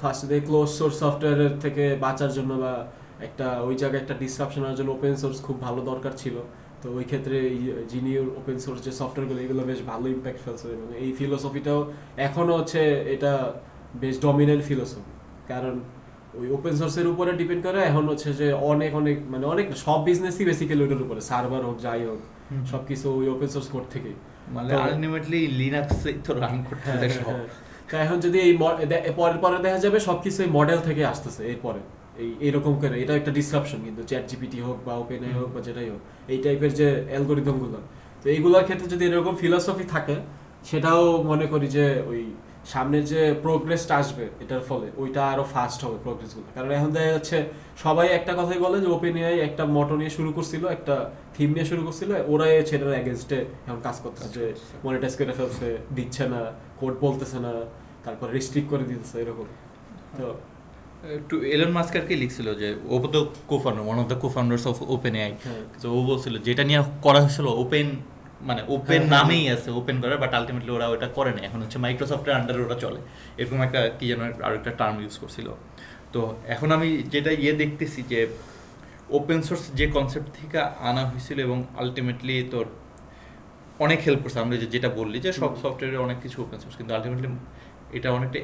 [0.00, 2.72] ফার্স্ট দিয়ে ক্লোজ সোর্স সফটওয়্যারের থেকে বাঁচার জন্য বা
[3.26, 6.36] একটা ওই জায়গায় একটা ডিসক্রিপশনের জন্য ওপেন সোর্স খুব ভালো দরকার ছিল।
[6.82, 7.36] তো ওই ক্ষেত্রে
[7.88, 11.80] যিনি ওপেন সোর্স যে সফটওয়্যারগুলো এগুলো বেশ ভালো ইম্প্যাক্ট ফেলছে। এবং এই ফিলোসফিটাও
[12.16, 12.80] এখনও হচ্ছে
[13.14, 13.32] এটা
[14.02, 15.02] বেশ ডমিনেন্ট ফিলোসফি
[15.48, 15.74] কারণ
[16.40, 20.44] ওই ওপেন সোর্সের উপরে ডিপেন্ড করে এখন হচ্ছে যে অনেক অনেক মানে অনেক সব বিজনেসই
[20.44, 22.20] বেসিক্যালি ওইটার উপরে। সার্ভার হোক যাই হোক।
[22.72, 24.10] সবকিছু ওই ওপেন সোর্স কোড থেকে
[24.56, 27.26] মানে আলটিমেটলি লিনাক্সে তো রান করতে হ্যাঁ, সব।
[27.90, 31.80] হ্যাঁ। এখন যদি এই পরের পরে পরে দেখা যাবে সবকিছু এই মডেল থেকে আসতেছে এরপরে।
[32.20, 35.88] এই এরকম করে এটা একটা ডিসরাপশন কিন্তু চ্যাট জিপিটি হোক বা ওপেন হোক বা যেটাই
[35.92, 37.78] হোক এই টাইপের যে অ্যালগোরিদমগুলো
[38.22, 40.16] তো এইগুলোর ক্ষেত্রে যদি এরকম ফিলসফি থাকে
[40.64, 42.20] সেটাও মনে করি যে ওই
[42.64, 47.38] সামনে যে প্রোগ্রেসটা আসবে এটার ফলে ওইটা আরও ফাস্ট হবে প্রোগ্রেসগুলো কারণ এখন দেখা যাচ্ছে
[47.76, 50.96] সবাই একটা কথাই বলে যে ওপেন এআই একটা মটো নিয়ে শুরু করছিল একটা
[51.36, 54.44] থিম নিয়ে শুরু করছিল ওরাই সেটার এগেনস্টে এখন কাজ করতেছে যে
[54.84, 56.40] মনিটাইজ করে ফেলছে দিচ্ছে না
[56.80, 57.52] কোড বলতেছে না
[58.04, 59.48] তারপর রিস্ট্রিক্ট করে দিতেছে এরকম।
[60.18, 60.26] তো
[61.02, 64.82] একটু এলন মাস্কারকে লিখছিল যে ও তো cofounder one of the cofounders of
[65.14, 67.96] OpenAI হ্যাঁ। তো ও বলছিল যেটা নিয়ে করা হয়েছিল ওপেন
[68.40, 71.60] মানে ওপেন হ্যাঁ, হ্যাঁ, নামেই আছে ওপেন করে বাট আলটিমেটলি ওরা ওটা করে না এখন
[71.62, 73.00] হচ্ছে মাইক্রোসফটের আন্ডারে ওটা চলে।
[73.38, 75.48] এরকম একটা কি যেন আর একটা টার্ম ইউজ করছিল।
[76.12, 78.26] তো এখন আমি যেটা ইয়ে দেখতেছি যে
[79.10, 82.66] ওপেন সোর্স যে কনসেপ্ট থেকে আনা হয়েছিল এবং আলটিমেটলি তোর
[83.78, 86.94] অনেক হেল্প করছে। আমরা যে যেটা বললি যে সব। সফটওয়্যারে অনেক কিছু ওপেন সোর্স কিন্তু
[86.94, 87.28] আলটিমেটলি
[87.92, 88.38] এটা অনেকটা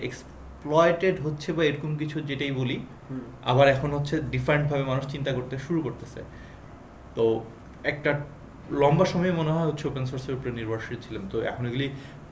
[0.67, 2.77] এক্সপ্লয়েটেড হচ্ছে বা এরকম কিছু যেটাই বলি
[3.51, 6.21] আবার এখন হচ্ছে ডিফারেন্টভাবে মানুষ চিন্তা করতে শুরু করতেছে।
[7.17, 7.25] তো
[7.93, 8.11] একটা
[8.81, 11.87] লম্বা সময় মনে হয় হচ্ছে ওপেন সোর্সের উপরে নির্ভরশীল ছিলাম। তো এখন এগুলি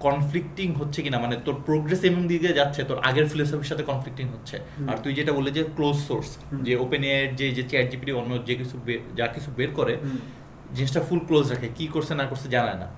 [0.07, 4.57] কনফ্লিক্টিং হচ্ছে কিনা মানে তোর প্রোগ্রেস এমন দিকে যাচ্ছে তোর আগের ফিলোসফির সাথে কনফ্লিক্টিং হচ্ছে।
[4.91, 6.31] আর তুই যেটা বললি যে ক্লোজ সোর্স
[6.67, 8.77] যে ওপেন এর যে যে চ্যাট জিপিটি অন্য যে কিছু
[9.19, 9.95] যা কিছু বের করে
[10.77, 12.89] জিনিসটা ফুল ক্লোজ রাখে কি করছে না করছে জানায় না।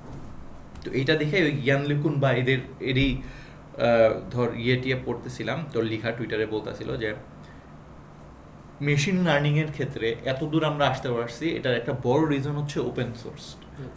[0.84, 3.10] তো এটা দেখে ওই জ্ঞান লিখুন বা এদের এরই
[4.30, 7.10] ধর ইয়ে টিয়ে পড়তেছিলাম তোর লিখা টুইটারে বলতেছিল যে
[8.80, 13.08] মেশিন লার্নিং এর ক্ষেত্রে এত দূর আমরা আসতে পারছি এটার একটা বড় রিজন হচ্ছে ওপেন
[13.22, 13.44] সোর্স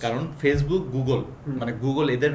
[0.02, 1.22] কারণ ফেসবুক গুগল
[1.60, 2.34] মানে গুগল এদের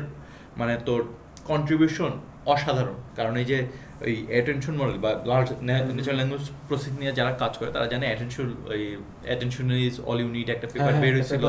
[0.57, 1.01] মানে তোর
[1.45, 2.13] কন্ট্রিবিউশন
[2.47, 3.59] অসাধারণ। কারণ এই যে
[4.05, 8.49] ওই অ্যাটেনশন মডেল বা লার্জ ন্যাচারাল ল্যাঙ্গুয়েজ প্রসেসিং নিয়ে যারা কাজ করে তারা জানে অ্যাটেনশন
[8.73, 8.83] ওই
[9.25, 11.45] attention is all you need একটা পেপার হ্যাঁ, বের হয়েছিল।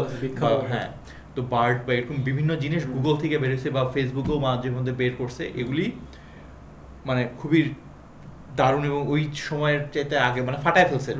[0.73, 0.89] হ্যাঁ।
[1.35, 5.43] তো বার্ড বা এরকম বিভিন্ন জিনিস গুগল থেকে বেরিয়েছে বা ফেসবুকেও মাঝে মধ্যে বের করছে
[5.55, 5.85] এগুলি
[7.05, 7.61] মানে খুবই
[8.55, 11.11] দারুণ এবং ওই সময়ের চাইতে আগে মানে ফাটায় ফেলছে।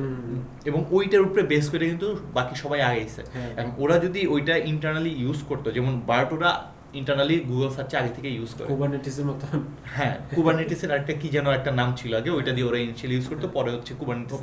[0.64, 5.12] এবং ওইটার উপরে বেস করে কিন্তু বাকি সবাই আগেছে হ্যাঁ। এখন ওরা যদি ওইটা ইন্টারনালি
[5.22, 6.50] ইউজ করতো যেমন বায়োটোরা
[6.94, 9.58] ইন্টারনালি গুগল সার্চে আগে থেকে ইউজ করে। কুবারনেটিসের মতন।
[9.96, 13.46] হ্যাঁ কুবারনেটিসের আরেকটা কি যেন একটা নাম ছিল আগে ওইটা দিয়ে ওরা ইনিশিয়ালি ইউজ করতো
[13.48, 14.36] পরে হচ্ছে কুবারনেটিস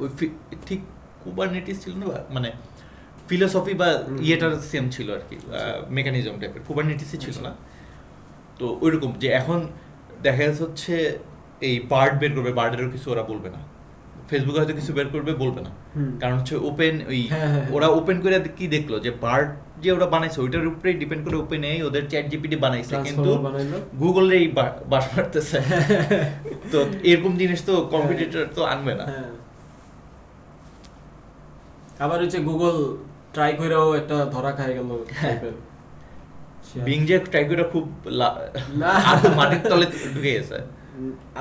[0.00, 0.08] ওই
[0.66, 0.80] ঠিক
[1.24, 2.48] কুবারনেটিস ছিল না মানে
[3.28, 5.36] ফিলোসফি বা ইয়েটার সেম ছিল আর কি।
[5.90, 7.54] মেকানিজম টাইপের কুবারনেটিসই ছিল আচ্ছা। না।
[8.58, 9.68] তো ওইরকম যে এখন
[10.22, 11.18] দেখা যাচ্ছে হচ্ছে
[11.60, 13.58] এই বার্ড বের করবে বার্ডেরও কিছু ওরা বলবে না।
[14.28, 15.70] ফেসবুকে হয়তো কিছু বের করবে বলবে না।
[16.20, 19.00] কারণ হচ্ছে ওপেন ওই হ্যাঁ, হ্যাঁ, হ্যাঁ। ওরা ওপেন করে কি দেখল?
[19.00, 19.48] যে বার্ড
[19.82, 23.38] যে ওরা বানাইছে ওইটার উপরে ডিপেন্ড করে ওপেন এই ওদের চ্যাট জিপিটি বানাইছে কিন্তু।
[23.98, 25.60] গুগলেরই বা- বাস মারতেছে।
[26.72, 29.04] তো এরকম জিনিস তো কম্পিটিটর তো আনবে না।
[31.98, 32.96] আবার হচ্ছে গুগল
[33.34, 34.90] ট্রাই করেও একটা ধরা খাই গেল।
[36.86, 37.84] বিং যে ট্রাই করে খুব
[39.38, 40.58] মাটির তলে ঢুকে গেছে।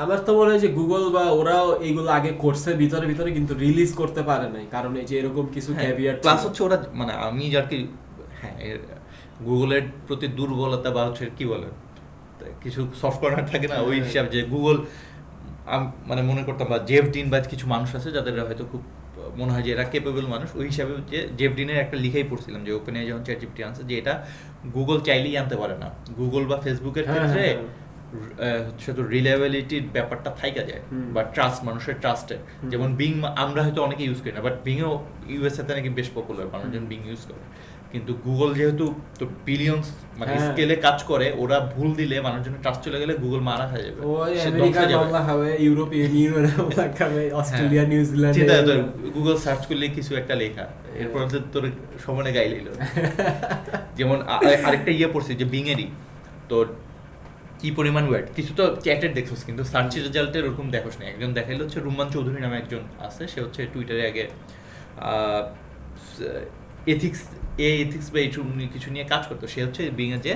[0.03, 3.91] আমার তো মনে হয় যে গুগল বা ওরাও এইগুলো আগে করছে ভিতরে ভিতরে কিন্তু রিলিজ
[3.95, 7.65] করতে পারে নাই। কারণ এই যে এরকম কিছু ক্যাভিয়ার প্লাস হচ্ছে ওরা মানে আমি আর
[7.69, 7.77] কি
[8.39, 8.55] হ্যাঁ
[9.47, 11.67] গুগলের প্রতি দুর্বলতা বা হচ্ছে কি বলে?
[12.63, 14.77] কিছু সফট কর্নার থাকে না ওই হ্যাঁ। হিসাব যে গুগল
[16.07, 18.81] মানে মনে করতাম বা জেফ ডিন বা কিছু মানুষ আছে যাদের হয়তো খুব
[19.39, 22.95] মনে হয় যে এরা কেপেবল মানুষ। ওই হিসাবে যে জেফডিনের একটা লিখেই পড়ছিলাম যে ওপেন
[22.95, 24.13] এ যখন চ্যাট জিপিটি আনছে যে এটা
[24.73, 27.45] গুগল চাইলেই আনতে পারে না। গুগল বা ফেসবুকের হ্যাঁ, ক্ষেত্রে
[28.41, 30.83] হ্যাঁ, হচ্ছে তো রিলেবিলিটির ব্যাপারটা থাইকা যায়
[31.15, 32.39] বা ট্রাস্ট মানুষের ট্রাস্টের
[32.71, 34.91] যেমন বিং আমরা হয়তো অনেকে ইউজ করি না বাট বিংও
[35.33, 37.43] ইউএসএ তে নাকি বেশ পপুলার মানুষজন বিং ইউজ করে।
[37.93, 38.85] কিন্তু গুগল যেহেতু
[39.19, 39.87] তো বিলিয়ন্স
[40.19, 43.83] মানে হ্যাঁ। স্কেলে কাজ করে ওরা ভুল দিলে মানুষজনের ট্রাস্ট চলে গেলে গুগল মারা খায়
[43.87, 43.99] যাবে।
[44.97, 48.55] বাংলা খাবে ইউরোপিয়ান ইউনিয়ন বাংলা খাবে অস্ট্রেলিয়া হ্যাঁ। নিউজিল্যান্ড চিন্তা
[49.15, 50.65] গুগল সার্চ করলে কিছু একটা লেখা।
[51.01, 51.63] এরপর তো তোর
[52.03, 52.67] সমানে গাই লইল
[53.99, 54.17] যেমন
[54.65, 55.87] আরেকটা ইয়ে পড়ছি যে বিংয়েরই
[56.51, 56.65] তোর
[57.61, 61.61] কি পরিমাণ ওয়েট কিছু তো চ্যাটের দেখছিস কিন্তু সার্চ রেজাল্টের ওরকম দেখোস না একজন দেখাইলো
[61.65, 64.23] হচ্ছে রুমান চৌধুরী নামে একজন আছে সে হচ্ছে টুইটারে আগে
[66.93, 67.21] এথিক্স
[67.67, 68.19] এ এথিক্স বা
[68.57, 70.33] নিয়ে কিছু নিয়ে কাজ করতো। সে হচ্ছে বিংয়ে যে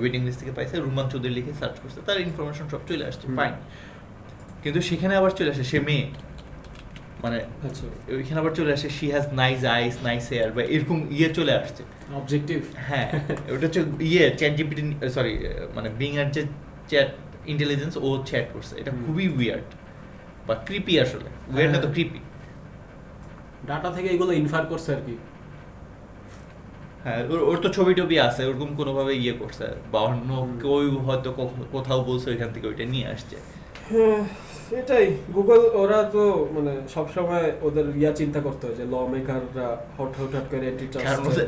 [0.00, 3.54] ওয়েটিং লিস্ট থেকে পাইছে রুমান চৌধুরী লিখে সার্চ করছে তার ইনফরমেশন সব চলে আসছে ফাইন
[4.62, 6.06] কিন্তু সেখানে আবার চলে আসে সে মেয়ে।
[7.24, 7.84] মানে আচ্ছা।
[8.18, 11.82] ওইখানে আবার চলে আসে she has nice eyes nice hair বা এরকম ইয়ে চলে আসছে।
[12.20, 12.58] অবজেক্টিভ
[12.88, 13.08] হ্যাঁ
[13.54, 14.82] ওটা হচ্ছে ইয়ে চ্যাট জিপিটি
[15.16, 15.32] সরি
[15.76, 16.42] মানে বিং এর যে
[16.90, 17.10] চ্যাট
[17.52, 19.68] ইন্টেলিজেন্স ও চ্যাট করছে। এটা খুবই উইয়ার্ড
[20.46, 22.20] বা ক্রিপি আসলে। উইয়ার্ড না তো হ্যাঁ। ক্রিপি
[23.68, 25.14] ডাটা থেকে এগুলো ইনফার করছে আর কি।
[27.04, 30.30] হ্যাঁ ওর- তো ছবি টবি আছে ওরকম কোনোভাবে ইয়ে করছে। বা অন্য
[30.62, 31.32] কেউ হয়তো
[31.72, 33.36] কোথাও বলছে ওইখান থেকে ওইটা নিয়ে আসছে।
[33.90, 34.24] হ্যাঁ,
[34.70, 40.08] এটাই গুগল ওরা তো মানে সবসময় ওদের ইয়া চিন্তা করতে হয় যে ল মেকাররা হট
[40.50, 40.66] করে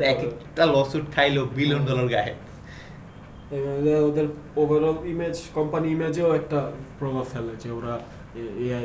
[0.05, 2.33] এক একটা লসুট খাইলো বিলিয়ন ডলার গায়ে।
[4.03, 7.99] ওদের ওভারঅল ইমেজ কোম্পানি ইমেজেও একটা প্রভাব ফেলে যে ওরা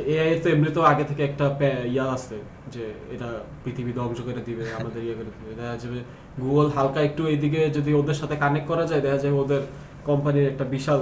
[0.05, 1.45] এআই তো এমনি তো আগে থেকে একটা
[1.85, 2.35] ইয়া আছে
[2.71, 3.25] যে এটা
[3.63, 5.99] পৃথিবী ধ্বংস করে দিবে আমাদের ইয়ে করে দিবে। দেখা যাবে
[6.37, 9.61] গুগল হালকা একটু এইদিকে যদি ওদের সাথে কানেক্ট করা যায় দেখা যায় ওদের
[10.05, 11.01] কোম্পানির একটা বিশাল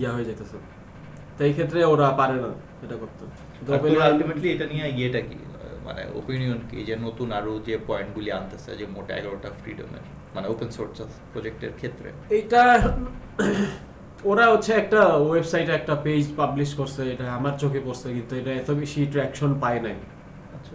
[0.00, 0.56] ইয়া হয়ে যেতেছে
[1.36, 2.50] তো এই ক্ষেত্রে ওরা পারে না
[2.84, 3.22] এটা করতে।
[4.08, 5.36] আলটিমেটলি এটা নিয়ে ইয়েটা কি?
[5.84, 6.78] মানে ওপিনিয়ন কি?
[6.84, 10.98] যে নতুন আরও যে পয়েন্টগুলি আনতেছে যে মোটা এগারোটা ফ্রিডমের মানে ওপেন সোর্স
[11.32, 12.62] প্রজেক্টের ক্ষেত্রে। এইটা
[14.30, 18.70] ওরা হচ্ছে একটা ওয়েবসাইটে একটা পেজ পাবলিশ করছে এটা আমার চোখে পড়ছে কিন্তু এটা এত
[18.72, 19.96] বেশি ট্র্যাকশন পায় নাই।
[20.56, 20.74] আচ্ছা।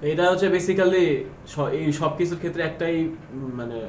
[0.00, 1.24] এটা হচ্ছে বেসিক্যালি
[1.72, 3.08] এই সব কিছুর ক্ষেত্রে একটাই
[3.54, 3.80] মানে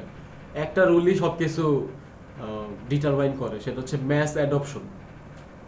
[0.54, 1.88] একটা রুলই সব কিছু
[2.88, 4.80] ডিটারমাইন করে সেটা হচ্ছে ম্যাস অ্যাডপশন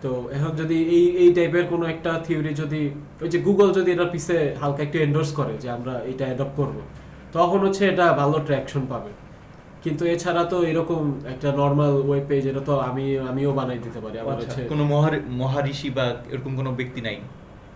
[0.03, 2.91] তো এখন যদি এই এই টাইপের কোনো একটা থিওরি যদি
[3.23, 6.81] ওই যে গুগল যদি এটা পিছে হালকা একটু এন্ডোর্স করে যে আমরা এটা অ্যাডপ্ট করব
[7.33, 9.11] তখন হচ্ছে এটা ভালো ট্র্যাকশন পাবে।
[9.83, 14.19] কিন্তু এছাড়া তো এরকম একটা নর্মাল ওয়েব পেজ এটা তো আমি আমিও বানাই দিতে পারি।
[14.19, 17.17] আমার আচ্ছা, হচ্ছে কোনো মহারি- মহারিষি বা এরকম কোনো ব্যক্তি নাই?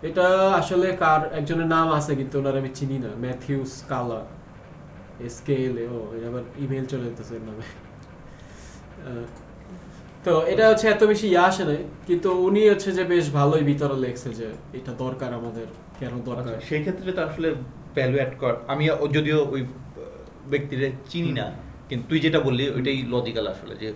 [0.09, 0.27] এটা
[0.61, 4.21] আসলে কার একজনের নাম আছে কিন্তু ওনার আমি চিনি না। ম্যাথিউস কালা
[5.37, 7.67] স্কেল ও এটা আবার ইমেল চলে যেতেছে নামে।
[10.25, 13.97] তো এটা হচ্ছে এত বেশি ইয়ে আসে নাই কিন্তু উনি হচ্ছে যে বেশ ভালোই ভিতরে
[14.05, 15.67] লেখছে যে এটা দরকার আমাদের
[16.01, 16.53] কেন দরকার?
[16.53, 17.49] আচ্ছা, সেই ক্ষেত্রে তো আসলে
[17.97, 18.85] ভ্যালু অ্যাড কর আমি
[19.17, 19.63] যদিও ওই
[20.53, 21.47] ব্যক্তিরে চিনি না
[21.89, 23.89] কিন্তু তুই যেটা বললি ওইটাই লজিক্যাল আসলে যে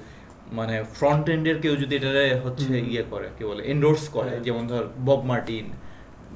[0.59, 2.11] মানে ফ্রন্ট এন্ডের কেউ যদি এটা
[2.45, 5.67] হচ্ছে ইয়ে করে কি বলে এন্ডোর্স করে হ্যাঁ। যেমন ধর বব মার্টিন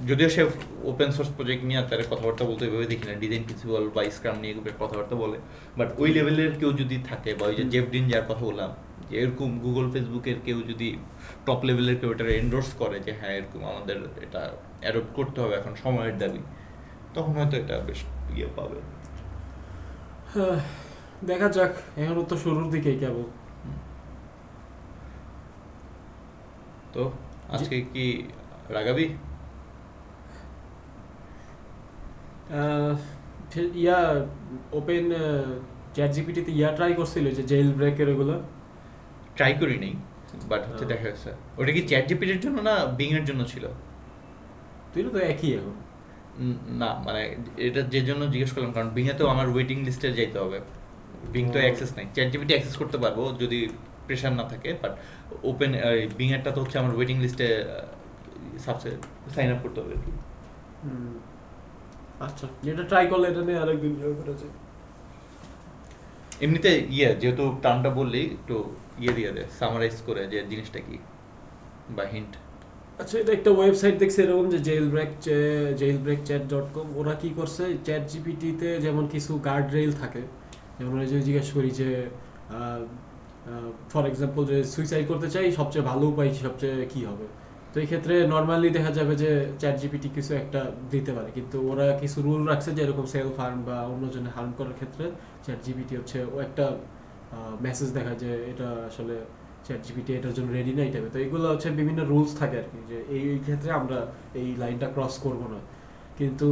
[0.02, 0.42] যদিও সে
[0.84, 4.52] ওপেন সোর্স প্রজেক্ট নিয়ে তার কথাবার্তা বলতে এভাবে দেখি না ডিজাইন প্রিন্সিপাল বা স্ক্রাম নিয়ে
[4.80, 5.38] কথাবার্তা বলে
[5.76, 8.70] বাট ওই লেভেলের কেউ যদি থাকে বা ওই যে হুম। জেফ ডিন যার কথা বললাম
[9.08, 10.88] যে এরকম গুগল ফেসবুকের কেউ যদি
[11.46, 14.40] টপ লেভেলের কেউ এটা এন্ডোর্স করে যে হ্যাঁ এরকম আমাদের এটা
[14.82, 16.40] অ্যাডপ্ট করতে হবে এখন সময়ের দাবি
[17.14, 18.00] তখন হয়তো এটা বেশ
[18.34, 18.78] ইয়ে পাবে।
[20.34, 20.58] আহ,
[21.22, 23.24] দেখা যাক এখনও তো শুরুর দিকেই কেবল।
[26.94, 27.02] তো
[27.48, 28.04] আজকে কি
[28.68, 29.06] রাগাবি?
[33.84, 33.98] ইয়া
[34.78, 35.04] ওপেন
[35.94, 38.34] চ্যাট জিপিটিতে ইয়া ট্রাই করছিল যে জেল ব্রেকের এগুলো।
[39.36, 39.94] ট্রাই করি নেই
[40.50, 43.64] বাট হচ্ছে। দেখা গেছে ওটা কি চ্যাট জিপিটির জন্য না বিং এর জন্য ছিল?
[44.92, 45.76] তুই তো একই এখন।
[46.80, 47.22] না মানে
[47.66, 50.58] এটা যে জন্য জিজ্ঞেস করলাম কারণ বিংয়ে তো আমার ওয়েটিং লিস্টে যাইতে হবে।
[51.34, 53.58] বিং তো অ্যাক্সেস নাই। চ্যাট জিপিটি অ্যাক্সেস করতে পারব যদি
[54.06, 54.92] প্রেশার না থাকে বাট
[55.50, 55.70] ওপেন
[56.18, 57.48] বিং এরটা তো হচ্ছে আমার ওয়েটিং লিস্টে
[58.64, 58.90] সাবসে
[59.34, 60.12] সাইন আপ করতে হবে আর কি।
[60.84, 61.14] হুম।
[62.26, 64.54] আচ্ছা যেটা ট্রাই করলে এটা নিয়ে আরেকদিন করা যায়।
[66.44, 68.56] এমনিতে ইয়ে যেহেতু টার্মটা বললি একটু
[69.02, 70.96] ইয়ে দিয়ে দে সামারাইজ করে যে জিনিসটা কি
[71.96, 72.32] বা হিন্ট
[73.00, 74.58] আচ্ছা এটা একটা ওয়েবসাইট দেখছি এরকম যে
[74.94, 75.10] jailbreak
[76.04, 77.64] jailbreak chat dot com ওরা কি করছে?
[77.86, 80.22] চ্যাট জিপিটিতে যেমন কিছু গার্ড রেল থাকে
[80.78, 81.90] যেমন ওই যে জিজ্ঞেস করি যে
[83.92, 87.26] ফর এক্সাম্পল যে সুইসাইড করতে চাই সবচেয়ে ভালো উপায় সবচেয়ে কি হবে?
[87.72, 89.30] তো এই ক্ষেত্রে নর্মালি দেখা যাবে যে
[89.60, 90.60] চ্যাট জিপিটি কিছু একটা
[90.92, 94.76] দিতে পারে। কিন্তু ওরা কিছু রুল রাখছে যে এরকম সেলফ হার্ম বা অন্যজনে হার্ম করার
[94.78, 95.04] ক্ষেত্রে
[95.44, 96.64] চ্যাট জিপিটি হচ্ছে ও একটা
[97.66, 99.16] মেসেজ দেখা যে এটা আসলে
[99.66, 102.66] চ্যাট জিপিটি এটার জন্য রেডি না এই টাইপের তো এগুলো হচ্ছে বিভিন্ন রুলস থাকে আর
[102.72, 103.98] কি, যে এই এই ক্ষেত্রে আমরা
[104.40, 105.60] এই লাইনটা ক্রস করব না।
[106.18, 106.48] কিন্তু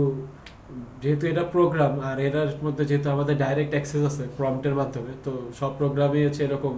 [1.03, 5.73] যেহেতু এটা প্রোগ্রাম আর এটার মধ্যে যেহেতু আমাদের ডাইরেক্ট অ্যাক্সেস আছে প্রম্পটের মাধ্যমে, তো সব
[5.81, 6.75] প্রোগ্রামে হচ্ছে এরকম,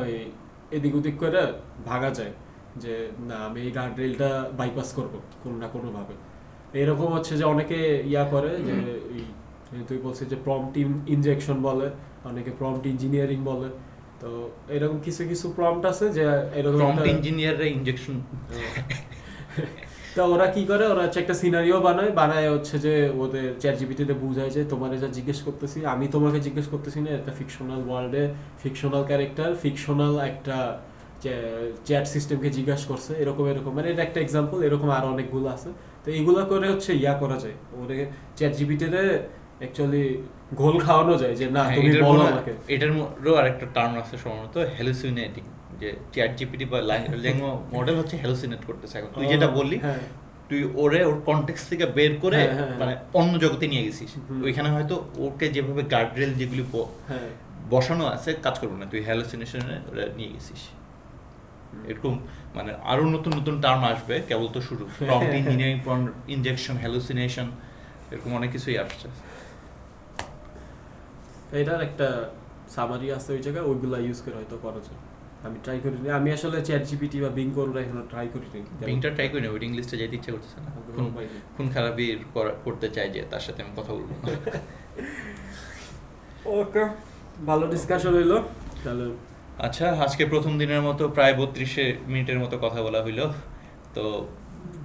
[0.00, 0.12] ওই
[0.76, 1.42] এদিক ওদিক করে
[1.90, 2.32] ভাগা যায়।
[2.82, 2.94] যে
[3.28, 6.14] না আমি এই গার্ড রেলটা বাইপাস করব কোনো না কোনোভাবে।
[6.82, 7.78] এরকম হচ্ছে যে অনেকে
[8.12, 8.74] ইয়া করে যে
[9.88, 10.72] তুই বলছিস যে প্রম্পট
[11.14, 11.86] ইনজেকশন বলে
[12.30, 13.68] অনেকে প্রম্পট ইঞ্জিনিয়ারিং বলে।
[14.22, 14.30] তো
[14.76, 16.24] এরকম কিছু কিছু প্রম্পট আছে যে
[16.58, 18.16] এরকম প্রম্পট ইঞ্জিনিয়াররা ইনজেকশন
[20.16, 20.84] তো ওরা কি করে?
[20.92, 25.08] ওরা হচ্ছে একটা সিনারিও বানায় বানায় হচ্ছে যে ওদের চ্যাট জিপিটিতে বুঝায় যে তোমার যা
[25.18, 28.24] জিজ্ঞেস করতেছি আমি তোমাকে জিজ্ঞেস করতেছি না একটা ফিকশনাল ওয়ার্ল্ডে
[28.62, 30.56] ফিকশনাল ক্যারেক্টার ফিকশনাল একটা
[31.84, 35.68] চ্যাট সিস্টেমকে জিজ্ঞাসা করছে এরকম এরকম। মানে এটা একটা এক্সাম্পল এরকম আরও অনেকগুলো আছে।
[36.04, 39.20] তো এইগুলো করে হচ্ছে ইয়া করা যায়। ওরে চ্যাট জিপিটিতে
[39.58, 40.18] অ্যাকচুয়ালি
[40.54, 45.44] ঘোল খাওয়ানো যায় যে না তুমি বলো আমাকে। এটার মধ্যেও আরেকটা টার্ম আছে সম্ভবত হ্যালুসিনেটিং
[45.80, 49.98] যে চ্যাট জিপিটি বা ল্যাঙ্গুয়া মডেল হচ্ছে হ্যালুসিনেট করতেছে। এখন তুই যেটা বললি হ্যাঁ।
[50.48, 54.68] তুই ওরে ওর কনটেক্স থেকে বের করে হ্যাঁ, হ্যাঁ, মানে অন্য জগতে নিয়ে গেছিস। ওইখানে
[54.68, 56.64] হয়তো ওকে যেভাবে গার্ডরেল যেগুলি
[57.08, 57.28] হ্যাঁ।
[57.70, 60.62] বসানো আছে কাজ করবে না। তুই হ্যালুসিনেশনে ওরা নিয়ে গেছিস।
[61.90, 62.14] এরকম
[62.56, 65.78] মানে আরও নতুন নতুন টার্ম আসবে কেবল তো শুরু। প্রম্পট ইঞ্জিনিয়ারিং
[66.34, 67.46] ইনজেকশন হ্যালুসিনেশন
[68.12, 69.08] এরকম অনেক কিছুই আসছে।
[71.60, 72.08] এটার একটা
[72.74, 75.00] সামারি আছে ওই জায়গায় ওইগুলা ইউজ করে হয়তো করা যায়।
[75.46, 79.28] আমি ট্রাই করিনি আমি আসলে চ্যাট জিপিটি বা বিং কোনটা এখনও ট্রাই করিনি বিংটা ট্রাই
[79.32, 82.06] করি না ওয়েটিং লিস্টে যেতে ইচ্ছা করতেছে না। আগ্রহ খুন পাইনি। খুন খারাপি
[82.64, 84.10] করতে চাই যে তার সাথে আমি কথা বলব।
[86.60, 86.84] ওকে
[87.46, 88.32] ভালো ডিসকাশন হইল।
[88.84, 89.06] তাহলে
[89.58, 93.20] আচ্ছা আজকে প্রথম দিনের মতো প্রায় বত্রিশে মিনিটের মতো কথা বলা হইল।
[93.94, 94.04] তো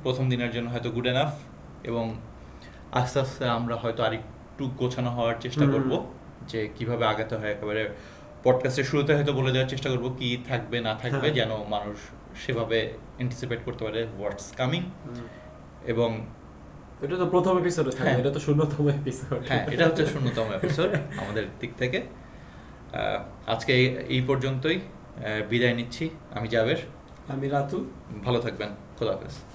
[0.03, 1.31] প্রথম দিনের জন্য হয়তো গুড এনাফ
[1.83, 2.05] এবং
[2.91, 5.91] আস্তে আস্তে আমরা হয়তো আরেকটু গোছানো হওয়ার চেষ্টা করব
[6.47, 7.81] যে কীভাবে আগাতে হয়। একেবারে
[8.43, 11.97] পডকাস্টের শুরুতে হয়তো বলে দেওয়ার চেষ্টা করব কি থাকবে না থাকবে হ্যাঁ। যেন মানুষ
[12.43, 12.79] সেভাবে
[13.17, 14.81] অ্যান্টিসিপেট করতে পারে হোয়াটস কামিং
[15.85, 16.09] এবং
[17.01, 20.89] এটা তো প্রথম এপিসোডে থাকে হ্যাঁ। এটা তো শূন্যতম এপিসোড হ্যাঁ এটা হচ্ছে শূন্যতম এপিসোড
[21.21, 21.99] আমাদের দিক থেকে।
[23.47, 24.79] আজকে এই- এই পর্যন্তই।
[25.49, 26.77] বিদায় নিচ্ছি। আমি জাবের।
[27.27, 27.85] আমি রাতু
[28.25, 29.50] ভালো থাকবেন। খোদা হাফেজ। Oh.